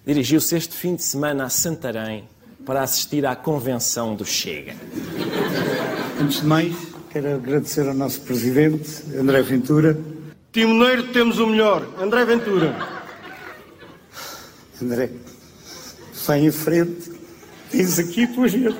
dirigiu-se 0.04 0.56
este 0.56 0.76
fim 0.76 0.96
de 0.96 1.04
semana 1.04 1.44
a 1.44 1.50
Santarém 1.50 2.28
para 2.70 2.84
assistir 2.84 3.26
à 3.26 3.36
convenção 3.36 4.14
do 4.14 4.24
Chega. 4.24 4.76
Antes 6.22 6.42
de 6.42 6.46
mais, 6.46 6.76
quero 7.10 7.34
agradecer 7.34 7.88
ao 7.88 7.96
nosso 7.96 8.22
presidente, 8.22 8.88
André 9.18 9.42
Ventura. 9.42 10.00
Timoneiro, 10.52 11.12
temos 11.12 11.40
o 11.40 11.48
melhor, 11.48 11.84
André 12.00 12.24
Ventura. 12.26 12.76
André, 14.80 15.10
vem 16.28 16.46
em 16.46 16.52
frente, 16.52 17.12
diz 17.72 17.98
aqui 17.98 18.26
a 18.26 18.34
tua 18.34 18.48
gente. 18.48 18.78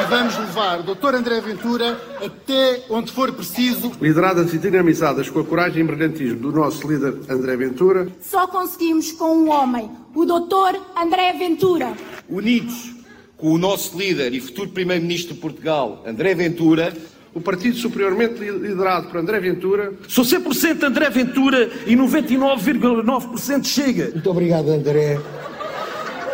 E 0.00 0.04
vamos 0.04 0.38
levar 0.38 0.80
o 0.80 0.82
Dr. 0.82 1.14
André 1.14 1.42
Ventura 1.42 2.00
até 2.24 2.84
onde 2.88 3.12
for 3.12 3.30
preciso. 3.32 3.92
Lideradas 4.00 4.54
e 4.54 4.58
dinamizadas 4.58 5.28
com 5.28 5.40
a 5.40 5.44
coragem 5.44 5.84
e 5.84 5.86
brilhantismo 5.86 6.38
do 6.38 6.52
nosso 6.52 6.90
líder 6.90 7.14
André 7.28 7.54
Ventura. 7.54 8.08
Só 8.18 8.46
conseguimos 8.46 9.12
com 9.12 9.36
um 9.36 9.50
homem, 9.50 9.90
o 10.14 10.24
Dr. 10.24 10.80
André 10.96 11.34
Ventura. 11.34 11.92
Unidos 12.30 12.94
com 13.36 13.52
o 13.52 13.58
nosso 13.58 13.98
líder 13.98 14.32
e 14.32 14.40
futuro 14.40 14.70
Primeiro-Ministro 14.70 15.34
de 15.34 15.40
Portugal, 15.40 16.02
André 16.06 16.34
Ventura, 16.34 16.94
o 17.34 17.40
partido 17.40 17.76
superiormente 17.76 18.40
liderado 18.40 19.08
por 19.08 19.18
André 19.18 19.38
Ventura. 19.38 19.92
Sou 20.08 20.24
100% 20.24 20.82
André 20.82 21.10
Ventura 21.10 21.70
e 21.86 21.94
99,9% 21.94 23.66
chega. 23.66 24.10
Muito 24.12 24.30
obrigado, 24.30 24.70
André, 24.70 25.20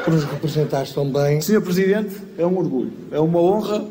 por 0.06 0.14
nos 0.14 0.24
representares 0.24 0.92
tão 0.92 1.10
bem. 1.10 1.40
Senhor 1.40 1.60
Presidente, 1.60 2.14
é 2.38 2.46
um 2.46 2.56
orgulho, 2.56 2.92
é 3.10 3.18
uma 3.18 3.40
honra 3.40 3.84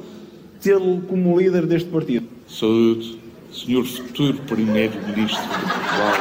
tê-lo 0.62 1.01
como 1.01 1.38
líder 1.38 1.65
deste 1.65 1.89
partido. 1.89 2.25
Saúde, 2.47 3.19
Senhor 3.51 3.86
futuro 3.86 4.38
Primeiro-Ministro 4.47 5.41
de 5.41 5.49
Portugal. 5.49 6.13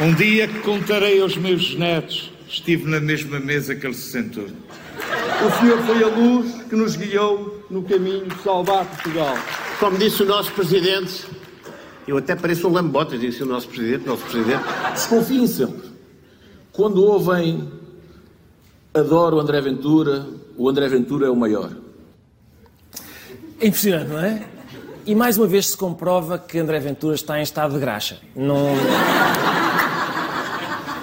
Um 0.00 0.14
dia 0.14 0.46
que 0.46 0.60
contarei 0.60 1.20
aos 1.20 1.36
meus 1.36 1.74
netos, 1.74 2.30
estive 2.48 2.88
na 2.88 3.00
mesma 3.00 3.40
mesa 3.40 3.74
que 3.74 3.84
ele 3.84 3.94
se 3.94 4.12
sentou. 4.12 4.44
O 4.44 5.60
Senhor 5.60 5.82
foi 5.82 6.02
a 6.04 6.06
luz 6.06 6.62
que 6.68 6.76
nos 6.76 6.94
guiou 6.94 7.64
no 7.68 7.82
caminho 7.82 8.26
de 8.26 8.40
salvar 8.40 8.84
Portugal. 8.84 9.36
Como 9.80 9.98
disse 9.98 10.22
o 10.22 10.26
nosso 10.26 10.52
Presidente, 10.52 11.26
eu 12.06 12.16
até 12.16 12.36
pareço 12.36 12.68
um 12.68 12.72
lambotas, 12.72 13.20
disse 13.20 13.42
o 13.42 13.46
nosso 13.46 13.68
Presidente, 13.68 14.06
nosso 14.06 14.22
Presidente. 14.24 14.62
Desconfiem 14.92 15.46
sempre. 15.46 15.88
Quando 16.72 17.02
ouvem 17.02 17.68
adoro 18.94 19.36
o 19.36 19.40
André 19.40 19.60
Ventura, 19.60 20.26
o 20.56 20.68
André 20.68 20.88
Ventura 20.88 21.26
é 21.26 21.30
o 21.30 21.36
maior. 21.36 21.70
É 23.60 23.66
impressionante, 23.66 24.08
não 24.08 24.18
é? 24.18 24.46
E 25.04 25.14
mais 25.14 25.38
uma 25.38 25.46
vez 25.46 25.68
se 25.68 25.76
comprova 25.76 26.38
que 26.38 26.58
André 26.58 26.80
Ventura 26.80 27.14
está 27.14 27.38
em 27.38 27.42
estado 27.42 27.74
de 27.74 27.80
graxa. 27.80 28.18
Não... 28.34 28.68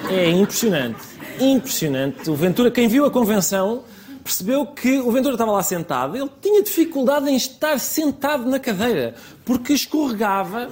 É 0.10 0.30
impressionante. 0.30 1.00
Impressionante. 1.40 2.30
O 2.30 2.36
Ventura, 2.36 2.70
quem 2.70 2.88
viu 2.88 3.06
a 3.06 3.12
convenção, 3.12 3.84
percebeu 4.24 4.66
que 4.66 5.00
o 5.00 5.12
Ventura 5.12 5.36
estava 5.36 5.52
lá 5.52 5.62
sentado. 5.62 6.16
Ele 6.16 6.30
tinha 6.42 6.64
dificuldade 6.64 7.30
em 7.30 7.36
estar 7.36 7.80
sentado 7.80 8.50
na 8.50 8.60
cadeira, 8.60 9.16
porque 9.44 9.74
escorregava, 9.74 10.70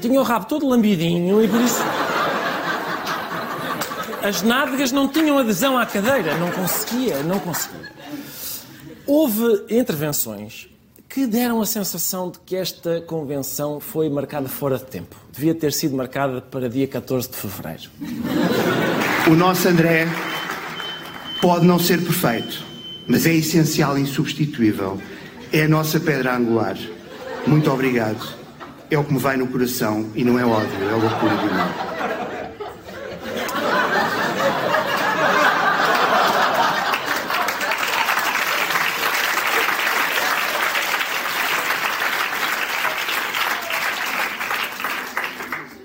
tinha 0.00 0.20
o 0.20 0.22
rabo 0.22 0.46
todo 0.46 0.66
lambidinho 0.66 1.42
e 1.42 1.48
por 1.48 1.60
isso. 1.60 1.82
As 4.22 4.42
nádegas 4.42 4.90
não 4.90 5.06
tinham 5.06 5.38
adesão 5.38 5.78
à 5.78 5.86
cadeira, 5.86 6.36
não 6.38 6.50
conseguia, 6.50 7.22
não 7.22 7.38
conseguia. 7.38 7.92
Houve 9.06 9.64
intervenções 9.70 10.68
que 11.08 11.26
deram 11.26 11.62
a 11.62 11.66
sensação 11.66 12.30
de 12.30 12.38
que 12.40 12.54
esta 12.54 13.00
convenção 13.00 13.80
foi 13.80 14.10
marcada 14.10 14.48
fora 14.48 14.76
de 14.76 14.84
tempo. 14.84 15.16
Devia 15.32 15.54
ter 15.54 15.72
sido 15.72 15.96
marcada 15.96 16.40
para 16.40 16.68
dia 16.68 16.86
14 16.86 17.30
de 17.30 17.36
fevereiro. 17.36 17.90
O 19.30 19.34
nosso 19.34 19.66
André 19.68 20.06
pode 21.40 21.64
não 21.64 21.78
ser 21.78 22.02
perfeito, 22.02 22.62
mas 23.08 23.26
é 23.26 23.32
essencial 23.32 23.98
e 23.98 24.02
insubstituível. 24.02 25.00
É 25.50 25.62
a 25.62 25.68
nossa 25.68 25.98
pedra 25.98 26.36
angular. 26.36 26.76
Muito 27.46 27.70
obrigado. 27.72 28.36
É 28.90 28.98
o 28.98 29.04
que 29.04 29.12
me 29.14 29.18
vai 29.18 29.36
no 29.38 29.46
coração 29.46 30.10
e 30.14 30.22
não 30.22 30.38
é 30.38 30.44
ódio, 30.44 30.88
é 30.88 30.94
loucura 30.94 31.36
de 31.36 31.54
mal. 31.54 31.88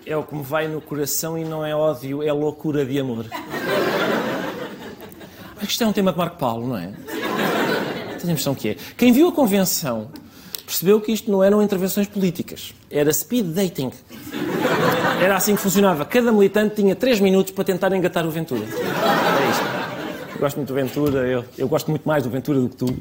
É 0.05 0.17
o 0.17 0.23
que 0.23 0.35
me 0.35 0.43
vai 0.43 0.67
no 0.67 0.79
coração 0.81 1.37
e 1.37 1.43
não 1.43 1.65
é 1.65 1.73
ódio, 1.73 2.21
é 2.21 2.31
loucura 2.31 2.85
de 2.85 2.99
amor. 2.99 3.25
Isto 5.61 5.83
é 5.85 5.87
um 5.87 5.93
tema 5.93 6.11
de 6.11 6.17
Marco 6.17 6.37
Paulo, 6.37 6.67
não 6.67 6.77
é? 6.77 6.93
Tenho 8.23 8.31
a 8.31 8.33
impressão 8.33 8.55
que 8.55 8.69
é. 8.69 8.77
Quem 8.97 9.11
viu 9.11 9.27
a 9.27 9.31
convenção 9.33 10.07
percebeu 10.65 11.01
que 11.01 11.11
isto 11.11 11.29
não 11.29 11.43
eram 11.43 11.61
intervenções 11.61 12.07
políticas, 12.07 12.73
era 12.89 13.11
speed 13.11 13.47
dating. 13.47 13.91
Era 15.21 15.35
assim 15.35 15.55
que 15.55 15.61
funcionava. 15.61 16.05
Cada 16.05 16.31
militante 16.31 16.75
tinha 16.75 16.95
3 16.95 17.19
minutos 17.19 17.51
para 17.51 17.65
tentar 17.65 17.93
engatar 17.93 18.25
o 18.25 18.31
Ventura. 18.31 18.61
É 18.61 19.49
isto. 19.51 19.63
Eu 20.35 20.39
gosto 20.39 20.55
muito 20.55 20.69
do 20.69 20.73
Ventura, 20.73 21.19
eu, 21.27 21.45
eu 21.57 21.67
gosto 21.67 21.89
muito 21.89 22.07
mais 22.07 22.23
do 22.23 22.29
Ventura 22.29 22.59
do 22.61 22.69
que 22.69 22.77
tu. 22.77 22.95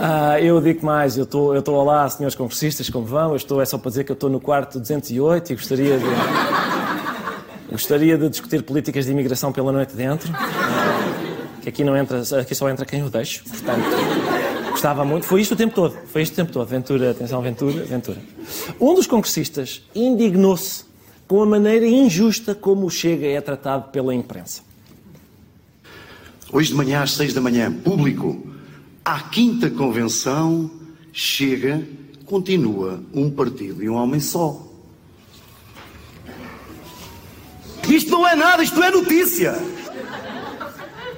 Ah, 0.00 0.40
eu 0.40 0.60
digo 0.62 0.84
mais, 0.84 1.18
eu 1.18 1.24
estou 1.24 1.52
eu 1.52 1.60
estou 1.60 1.82
lá, 1.84 2.08
senhores 2.08 2.34
congressistas, 2.34 2.88
como 2.88 3.04
vão? 3.04 3.30
Eu 3.30 3.36
estou, 3.36 3.60
é 3.60 3.66
só 3.66 3.76
para 3.76 3.90
dizer 3.90 4.04
que 4.04 4.12
eu 4.12 4.14
estou 4.14 4.30
no 4.30 4.40
quarto 4.40 4.80
208 4.80 5.52
e 5.52 5.56
gostaria 5.56 5.98
de. 5.98 6.04
Gostaria 7.70 8.16
de 8.16 8.28
discutir 8.30 8.62
políticas 8.62 9.04
de 9.04 9.10
imigração 9.10 9.52
pela 9.52 9.72
noite 9.72 9.94
dentro. 9.94 10.32
Que 11.66 11.70
aqui 11.70 11.82
não 11.82 11.96
entra, 11.96 12.22
aqui 12.40 12.54
só 12.54 12.70
entra 12.70 12.86
quem 12.86 13.00
eu 13.00 13.10
deixo. 13.10 13.42
Portanto, 13.42 13.82
gostava 14.70 15.04
muito. 15.04 15.26
Foi 15.26 15.40
isto 15.40 15.54
o 15.54 15.56
tempo 15.56 15.74
todo. 15.74 15.96
Foi 16.06 16.22
isto 16.22 16.32
o 16.32 16.36
tempo 16.36 16.52
todo. 16.52 16.68
Ventura, 16.68 17.10
atenção, 17.10 17.42
Ventura, 17.42 17.82
Ventura. 17.82 18.22
Um 18.80 18.94
dos 18.94 19.08
congressistas 19.08 19.82
indignou-se 19.92 20.84
com 21.26 21.42
a 21.42 21.46
maneira 21.46 21.84
injusta 21.84 22.54
como 22.54 22.86
o 22.86 22.90
Chega 22.90 23.26
é 23.26 23.40
tratado 23.40 23.90
pela 23.90 24.14
imprensa. 24.14 24.62
Hoje 26.52 26.68
de 26.68 26.76
manhã 26.76 27.02
às 27.02 27.14
seis 27.14 27.34
da 27.34 27.40
manhã, 27.40 27.72
público, 27.72 28.46
à 29.04 29.18
quinta 29.22 29.68
convenção, 29.68 30.70
chega, 31.12 31.84
continua 32.26 33.02
um 33.12 33.28
partido 33.28 33.82
e 33.82 33.90
um 33.90 33.94
homem 33.94 34.20
só. 34.20 34.64
Isto 37.88 38.12
não 38.12 38.24
é 38.24 38.36
nada, 38.36 38.62
isto 38.62 38.80
é 38.80 38.88
notícia. 38.88 39.56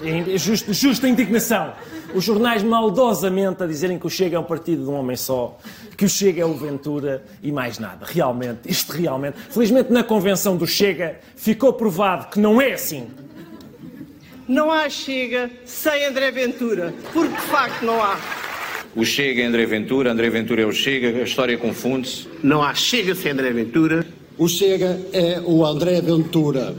É 0.02 0.38
justo, 0.38 0.72
justa 0.72 1.08
indignação. 1.08 1.72
Os 2.14 2.24
jornais 2.24 2.62
maldosamente 2.62 3.62
a 3.62 3.66
dizerem 3.66 3.98
que 3.98 4.06
o 4.06 4.10
Chega 4.10 4.36
é 4.36 4.38
um 4.38 4.44
partido 4.44 4.84
de 4.84 4.88
um 4.88 4.94
homem 4.94 5.16
só, 5.16 5.58
que 5.96 6.04
o 6.04 6.08
Chega 6.08 6.42
é 6.42 6.44
o 6.44 6.54
Ventura 6.54 7.22
e 7.42 7.50
mais 7.50 7.78
nada. 7.78 8.06
Realmente, 8.06 8.60
isto 8.66 8.92
realmente. 8.92 9.36
Felizmente 9.50 9.92
na 9.92 10.02
convenção 10.02 10.56
do 10.56 10.66
Chega 10.66 11.18
ficou 11.36 11.72
provado 11.72 12.28
que 12.28 12.38
não 12.38 12.60
é 12.60 12.72
assim. 12.72 13.08
Não 14.46 14.70
há 14.70 14.88
Chega 14.88 15.50
sem 15.64 16.06
André 16.06 16.30
Ventura, 16.30 16.94
porque 17.12 17.34
de 17.34 17.42
facto 17.42 17.84
não 17.84 18.02
há. 18.02 18.18
O 18.96 19.04
Chega 19.04 19.42
é 19.42 19.44
André 19.44 19.66
Ventura, 19.66 20.10
André 20.10 20.30
Ventura 20.30 20.62
é 20.62 20.64
o 20.64 20.72
Chega, 20.72 21.08
a 21.08 21.24
história 21.24 21.58
confunde-se. 21.58 22.26
Não 22.42 22.62
há 22.62 22.74
Chega 22.74 23.14
sem 23.14 23.32
André 23.32 23.50
Ventura. 23.50 24.06
O 24.38 24.48
Chega 24.48 24.98
é 25.12 25.40
o 25.44 25.66
André 25.66 26.00
Ventura. 26.00 26.74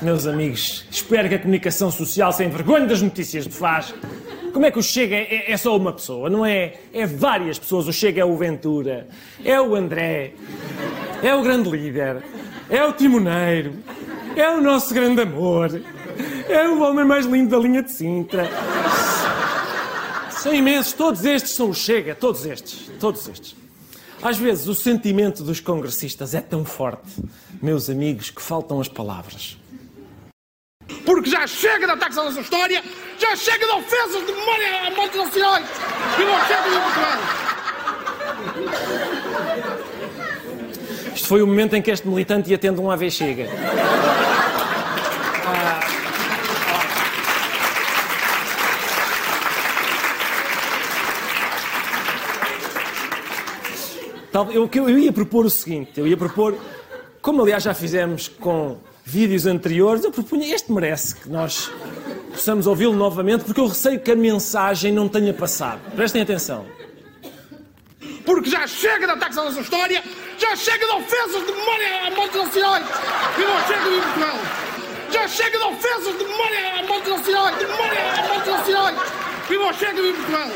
Meus 0.00 0.28
amigos, 0.28 0.84
espero 0.92 1.28
que 1.28 1.34
a 1.34 1.38
comunicação 1.40 1.90
social 1.90 2.32
sem 2.32 2.48
vergonha 2.48 2.86
das 2.86 3.02
notícias 3.02 3.48
de 3.48 3.50
faz. 3.50 3.92
Como 4.52 4.64
é 4.64 4.70
que 4.70 4.78
o 4.78 4.82
Chega 4.82 5.16
é, 5.16 5.50
é, 5.50 5.56
só 5.56 5.76
uma 5.76 5.92
pessoa, 5.92 6.30
não 6.30 6.46
é? 6.46 6.74
É 6.92 7.04
várias 7.04 7.58
pessoas. 7.58 7.88
O 7.88 7.92
Chega 7.92 8.20
é 8.20 8.24
o 8.24 8.36
Ventura, 8.36 9.08
é 9.44 9.60
o 9.60 9.74
André, 9.74 10.34
é 11.20 11.34
o 11.34 11.42
grande 11.42 11.68
líder, 11.68 12.22
é 12.70 12.84
o 12.84 12.92
timoneiro, 12.92 13.72
é 14.36 14.48
o 14.48 14.60
nosso 14.60 14.94
grande 14.94 15.22
amor, 15.22 15.82
é 16.48 16.68
o 16.68 16.80
homem 16.80 17.04
mais 17.04 17.26
lindo 17.26 17.50
da 17.50 17.58
linha 17.58 17.82
de 17.82 17.90
Sintra. 17.90 18.48
São 20.30 20.54
imensos, 20.54 20.92
todos 20.92 21.24
estes 21.24 21.52
são 21.52 21.70
o 21.70 21.74
Chega, 21.74 22.14
todos 22.14 22.46
estes, 22.46 22.88
todos 23.00 23.28
estes. 23.28 23.56
Às 24.22 24.38
vezes 24.38 24.68
o 24.68 24.74
sentimento 24.76 25.42
dos 25.42 25.58
congressistas 25.58 26.34
é 26.34 26.40
tão 26.40 26.64
forte, 26.64 27.20
meus 27.60 27.90
amigos, 27.90 28.30
que 28.30 28.40
faltam 28.40 28.80
as 28.80 28.88
palavras. 28.88 29.58
Porque 31.08 31.30
já 31.30 31.46
chega 31.46 31.86
de 31.86 31.92
ataques 31.92 32.18
à 32.18 32.24
nossa 32.24 32.38
história, 32.38 32.84
já 33.18 33.34
chega 33.34 33.64
de 33.64 33.72
ofensas 33.72 34.26
de 34.26 34.30
memória 34.30 34.88
a 34.88 34.90
mortes 34.90 35.16
nacionais. 35.16 35.66
E 36.18 36.22
não 36.22 36.38
chega 36.46 36.68
de 36.68 36.76
Portugal. 36.84 37.18
Isto 41.14 41.28
foi 41.28 41.40
o 41.40 41.46
momento 41.46 41.74
em 41.76 41.80
que 41.80 41.90
este 41.90 42.06
militante 42.06 42.50
ia 42.50 42.58
tendo 42.58 42.82
um 42.82 42.90
AV 42.90 43.10
chega. 43.10 43.48
Eu, 54.52 54.68
eu 54.74 54.98
ia 54.98 55.10
propor 55.10 55.46
o 55.46 55.50
seguinte, 55.50 55.92
eu 55.96 56.06
ia 56.06 56.18
propor, 56.18 56.54
como 57.22 57.40
aliás 57.40 57.62
já 57.64 57.72
fizemos 57.72 58.28
com 58.28 58.76
vídeos 59.08 59.46
anteriores, 59.46 60.04
eu 60.04 60.12
propunha, 60.12 60.54
este 60.54 60.70
merece 60.70 61.14
que 61.14 61.30
nós 61.30 61.70
possamos 62.30 62.66
ouvi-lo 62.66 62.94
novamente, 62.94 63.42
porque 63.42 63.58
eu 63.58 63.66
receio 63.66 63.98
que 63.98 64.10
a 64.10 64.16
mensagem 64.16 64.92
não 64.92 65.08
tenha 65.08 65.32
passado. 65.32 65.80
Prestem 65.96 66.20
atenção. 66.20 66.66
Porque 68.24 68.50
já 68.50 68.66
chega 68.66 69.06
de 69.06 69.12
ataques 69.12 69.38
à 69.38 69.44
nossa 69.44 69.60
história, 69.60 70.04
já 70.36 70.54
chega 70.54 70.86
de 70.86 70.92
ofensas 70.92 71.46
de 71.46 71.52
memória 71.52 72.06
a 72.06 72.10
mortes 72.10 72.36
nacionais. 72.36 72.86
E 73.38 73.40
não 73.40 73.66
chega 73.66 73.90
de 73.90 74.00
Portugal. 74.02 74.36
Já 75.10 75.28
chega 75.28 75.58
de 75.58 75.64
ofensas 75.64 76.18
de 76.18 76.24
memória 76.24 76.78
a 76.78 76.82
mortes 76.82 77.08
nacionais. 77.10 77.58
De 77.58 77.64
memória 77.64 78.00
a 78.12 78.28
mortes 78.28 78.52
nacionais. 78.52 78.98
E 79.50 79.54
não 79.54 79.72
chega 79.72 80.02
de 80.02 80.12
Portugal. 80.12 80.48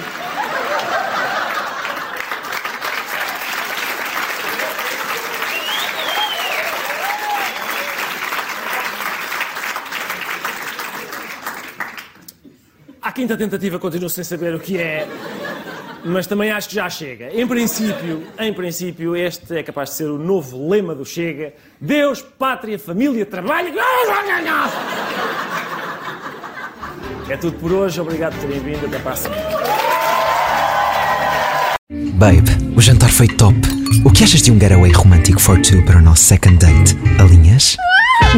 À 13.12 13.14
quinta 13.14 13.36
tentativa 13.36 13.78
continuo 13.78 14.08
sem 14.08 14.24
saber 14.24 14.54
o 14.54 14.58
que 14.58 14.78
é, 14.78 15.06
mas 16.02 16.26
também 16.26 16.50
acho 16.50 16.70
que 16.70 16.76
já 16.76 16.88
chega. 16.88 17.28
Em 17.30 17.46
princípio, 17.46 18.22
em 18.38 18.54
princípio, 18.54 19.14
este 19.14 19.58
é 19.58 19.62
capaz 19.62 19.90
de 19.90 19.96
ser 19.96 20.06
o 20.06 20.16
novo 20.16 20.66
lema 20.70 20.94
do 20.94 21.04
Chega. 21.04 21.52
Deus, 21.78 22.22
pátria, 22.22 22.78
família, 22.78 23.26
trabalho. 23.26 23.74
É 27.28 27.36
tudo 27.36 27.58
por 27.58 27.70
hoje, 27.70 28.00
obrigado 28.00 28.32
por 28.32 28.48
terem 28.48 28.60
vindo, 28.60 28.86
até 28.86 28.98
para 28.98 29.12
a. 29.12 29.16
Babe, 32.14 32.50
o 32.74 32.80
jantar 32.80 33.10
foi 33.10 33.28
top. 33.28 33.58
O 34.06 34.10
que 34.10 34.24
achas 34.24 34.40
de 34.40 34.50
um 34.50 34.58
getaway 34.58 34.90
romântico 34.90 35.38
for 35.38 35.60
two 35.60 35.84
para 35.84 35.98
o 35.98 36.00
nosso 36.00 36.24
second 36.24 36.56
date? 36.56 36.96
Alinhas? 37.20 37.76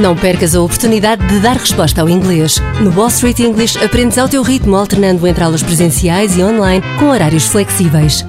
Não 0.01 0.17
percas 0.17 0.55
a 0.55 0.61
oportunidade 0.61 1.27
de 1.27 1.39
dar 1.41 1.57
resposta 1.57 2.01
ao 2.01 2.09
inglês. 2.09 2.61
No 2.81 2.91
Wall 2.91 3.09
Street 3.09 3.39
English 3.41 3.79
aprendes 3.83 4.19
ao 4.19 4.29
teu 4.29 4.43
ritmo, 4.43 4.77
alternando 4.77 5.27
entre 5.27 5.45
aulas 5.45 5.63
presenciais 5.63 6.37
e 6.37 6.43
online 6.43 6.83
com 6.99 7.11
horários 7.11 7.47
flexíveis. 7.47 8.25